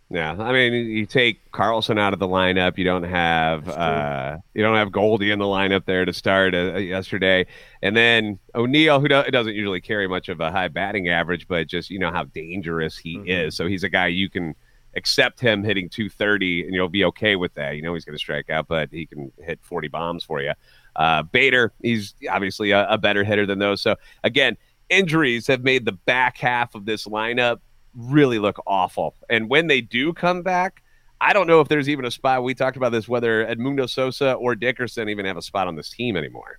Yeah, 0.08 0.36
I 0.38 0.52
mean, 0.52 0.72
you 0.72 1.04
take 1.04 1.50
Carlson 1.50 1.98
out 1.98 2.12
of 2.12 2.20
the 2.20 2.28
lineup. 2.28 2.78
You 2.78 2.84
don't 2.84 3.02
have 3.02 3.68
uh, 3.68 4.36
you 4.54 4.62
don't 4.62 4.76
have 4.76 4.92
Goldie 4.92 5.32
in 5.32 5.40
the 5.40 5.46
lineup 5.46 5.84
there 5.84 6.04
to 6.04 6.12
start 6.12 6.54
uh, 6.54 6.76
yesterday, 6.76 7.46
and 7.82 7.96
then 7.96 8.38
O'Neill, 8.54 9.00
who 9.00 9.08
do- 9.08 9.24
doesn't 9.24 9.54
usually 9.54 9.80
carry 9.80 10.06
much 10.06 10.28
of 10.28 10.40
a 10.40 10.52
high 10.52 10.68
batting 10.68 11.08
average, 11.08 11.48
but 11.48 11.66
just 11.66 11.90
you 11.90 11.98
know 11.98 12.12
how 12.12 12.22
dangerous 12.22 12.96
he 12.96 13.16
is. 13.26 13.56
So 13.56 13.66
he's 13.66 13.82
a 13.82 13.88
guy 13.88 14.06
you 14.06 14.30
can 14.30 14.54
accept 14.94 15.40
him 15.40 15.64
hitting 15.64 15.88
230, 15.88 16.66
and 16.66 16.72
you'll 16.72 16.88
be 16.88 17.04
okay 17.06 17.34
with 17.34 17.54
that. 17.54 17.74
You 17.74 17.82
know 17.82 17.94
he's 17.94 18.04
going 18.04 18.16
to 18.16 18.20
strike 18.20 18.48
out, 18.48 18.68
but 18.68 18.90
he 18.92 19.06
can 19.06 19.32
hit 19.42 19.58
40 19.62 19.88
bombs 19.88 20.22
for 20.22 20.40
you. 20.40 20.52
Uh, 20.94 21.24
Bader, 21.24 21.72
he's 21.82 22.14
obviously 22.30 22.70
a, 22.70 22.88
a 22.88 22.96
better 22.96 23.24
hitter 23.24 23.44
than 23.44 23.58
those. 23.58 23.82
So 23.82 23.96
again, 24.22 24.56
injuries 24.88 25.48
have 25.48 25.64
made 25.64 25.84
the 25.84 25.92
back 25.92 26.38
half 26.38 26.76
of 26.76 26.84
this 26.84 27.06
lineup 27.06 27.58
really 27.96 28.38
look 28.38 28.60
awful. 28.66 29.14
And 29.30 29.48
when 29.48 29.66
they 29.66 29.80
do 29.80 30.12
come 30.12 30.42
back, 30.42 30.82
I 31.20 31.32
don't 31.32 31.46
know 31.46 31.60
if 31.60 31.68
there's 31.68 31.88
even 31.88 32.04
a 32.04 32.10
spot. 32.10 32.42
We 32.44 32.54
talked 32.54 32.76
about 32.76 32.92
this 32.92 33.08
whether 33.08 33.44
Edmundo 33.46 33.88
Sosa 33.88 34.34
or 34.34 34.54
Dickerson 34.54 35.08
even 35.08 35.24
have 35.24 35.36
a 35.38 35.42
spot 35.42 35.66
on 35.66 35.74
this 35.74 35.88
team 35.90 36.16
anymore. 36.16 36.58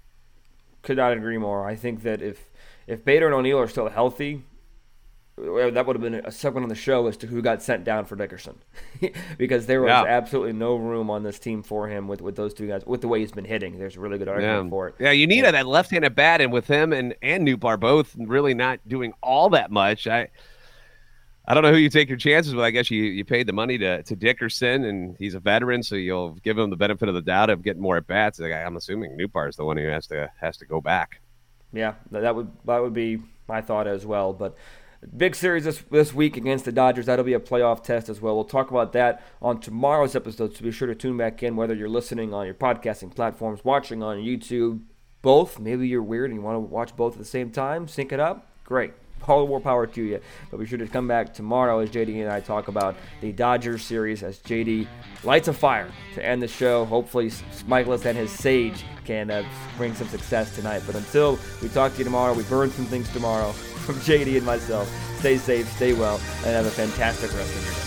Could 0.81 0.97
not 0.97 1.13
agree 1.13 1.37
more. 1.37 1.67
I 1.67 1.75
think 1.75 2.01
that 2.03 2.21
if 2.21 2.49
if 2.87 3.03
Bader 3.05 3.25
and 3.27 3.35
O'Neill 3.35 3.59
are 3.59 3.67
still 3.67 3.89
healthy, 3.89 4.43
that 5.37 5.85
would 5.85 5.95
have 5.95 6.01
been 6.01 6.15
a 6.15 6.31
segment 6.31 6.63
on 6.63 6.69
the 6.69 6.73
show 6.75 7.05
as 7.05 7.15
to 7.17 7.27
who 7.27 7.43
got 7.43 7.61
sent 7.61 7.83
down 7.83 8.05
for 8.05 8.15
Dickerson, 8.15 8.55
because 9.37 9.67
there 9.67 9.81
was 9.81 9.89
Yeah. 9.89 10.05
absolutely 10.05 10.53
no 10.53 10.75
room 10.75 11.11
on 11.11 11.21
this 11.21 11.37
team 11.37 11.61
for 11.61 11.87
him 11.87 12.07
with, 12.07 12.21
with 12.23 12.35
those 12.35 12.55
two 12.55 12.67
guys. 12.67 12.83
With 12.87 13.01
the 13.01 13.07
way 13.07 13.19
he's 13.19 13.31
been 13.33 13.45
hitting, 13.45 13.77
there's 13.77 13.97
a 13.97 13.99
really 13.99 14.17
good 14.17 14.27
argument 14.29 14.65
Yeah, 14.65 14.69
for 14.71 14.87
it. 14.87 14.95
yeah. 14.99 15.11
You 15.11 15.27
need 15.27 15.43
Yeah. 15.43 15.51
that 15.51 15.67
left-handed 15.67 16.15
bat, 16.15 16.41
and 16.41 16.51
with 16.51 16.65
him 16.67 16.91
and 16.93 17.13
and 17.21 17.47
Nootbaar 17.47 17.79
both 17.79 18.15
really 18.17 18.55
not 18.55 18.79
doing 18.87 19.13
all 19.21 19.49
that 19.51 19.69
much. 19.69 20.07
I 20.07 20.29
I 21.47 21.53
don't 21.53 21.63
know 21.63 21.71
who 21.71 21.77
you 21.77 21.89
take 21.89 22.09
your 22.09 22.17
chances 22.17 22.53
with. 22.53 22.65
I 22.65 22.71
guess 22.71 22.91
you 22.91 23.03
you 23.03 23.23
paid 23.23 23.47
the 23.47 23.53
money 23.53 23.77
to 23.77 24.03
to 24.03 24.15
Dickerson, 24.15 24.83
and 24.83 25.15
he's 25.17 25.33
a 25.33 25.39
veteran, 25.39 25.81
so 25.81 25.95
you'll 25.95 26.31
give 26.31 26.57
him 26.57 26.69
the 26.69 26.75
benefit 26.75 27.07
of 27.07 27.15
the 27.15 27.21
doubt 27.21 27.49
of 27.49 27.63
getting 27.63 27.81
more 27.81 27.95
at 27.95 28.05
bats. 28.05 28.39
I'm 28.39 28.75
assuming 28.75 29.17
Nootbaar 29.17 29.47
is 29.47 29.55
the 29.55 29.63
one 29.63 29.77
who 29.77 29.87
has 29.87 30.07
to 30.07 30.29
has 30.41 30.57
to 30.57 30.65
go 30.65 30.81
back. 30.81 31.21
Yeah, 31.71 31.93
that 32.11 32.35
would 32.35 32.51
that 32.65 32.81
would 32.81 32.93
be 32.93 33.19
my 33.47 33.61
thought 33.61 33.87
as 33.87 34.05
well. 34.05 34.33
But 34.33 34.57
big 35.15 35.35
series 35.35 35.63
this 35.63 35.81
this 35.89 36.13
week 36.13 36.35
against 36.35 36.65
the 36.65 36.73
Dodgers. 36.73 37.05
That'll 37.05 37.23
be 37.23 37.33
a 37.33 37.39
playoff 37.39 37.81
test 37.81 38.09
as 38.09 38.19
well. 38.19 38.35
We'll 38.35 38.43
talk 38.43 38.69
about 38.69 38.91
that 38.93 39.23
on 39.41 39.61
tomorrow's 39.61 40.17
episode. 40.17 40.55
So 40.55 40.63
be 40.63 40.71
sure 40.71 40.87
to 40.87 40.95
tune 40.95 41.15
back 41.15 41.43
in, 41.43 41.55
whether 41.55 41.73
you're 41.73 41.87
listening 41.87 42.33
on 42.33 42.45
your 42.45 42.55
podcasting 42.55 43.15
platforms, 43.15 43.63
watching 43.63 44.03
on 44.03 44.17
YouTube, 44.17 44.81
both. 45.21 45.59
Maybe 45.59 45.87
you're 45.87 46.03
weird 46.03 46.29
and 46.29 46.39
you 46.39 46.41
want 46.41 46.55
to 46.55 46.59
watch 46.59 46.95
both 46.95 47.13
at 47.13 47.19
the 47.19 47.25
same 47.25 47.51
time. 47.51 47.87
Sync 47.87 48.11
it 48.11 48.19
up. 48.19 48.49
Great. 48.65 48.93
All 49.27 49.47
more 49.47 49.59
power 49.59 49.85
to 49.87 50.01
you. 50.01 50.21
But 50.49 50.59
be 50.59 50.65
sure 50.65 50.77
to 50.77 50.87
come 50.87 51.07
back 51.07 51.33
tomorrow 51.33 51.79
as 51.79 51.89
JD 51.89 52.21
and 52.21 52.31
I 52.31 52.39
talk 52.39 52.69
about 52.69 52.95
the 53.21 53.31
Dodgers 53.31 53.83
series 53.83 54.23
as 54.23 54.39
JD 54.39 54.87
lights 55.23 55.47
a 55.47 55.53
fire 55.53 55.89
to 56.15 56.25
end 56.25 56.41
the 56.41 56.47
show. 56.47 56.85
Hopefully, 56.85 57.29
Mikolas 57.67 58.05
and 58.05 58.17
his 58.17 58.31
Sage 58.31 58.83
can 59.05 59.29
uh, 59.29 59.43
bring 59.75 59.93
some 59.93 60.07
success 60.07 60.55
tonight. 60.55 60.83
But 60.85 60.95
until 60.95 61.37
we 61.61 61.69
talk 61.69 61.91
to 61.93 61.97
you 61.97 62.03
tomorrow, 62.03 62.33
we 62.33 62.43
burn 62.43 62.69
some 62.71 62.85
things 62.85 63.11
tomorrow 63.11 63.51
from 63.85 63.95
JD 63.95 64.37
and 64.37 64.45
myself. 64.45 64.89
Stay 65.19 65.37
safe, 65.37 65.67
stay 65.73 65.93
well, 65.93 66.21
and 66.45 66.55
have 66.55 66.65
a 66.65 66.71
fantastic 66.71 67.33
rest 67.33 67.55
of 67.55 67.65
your 67.65 67.73
day. 67.73 67.86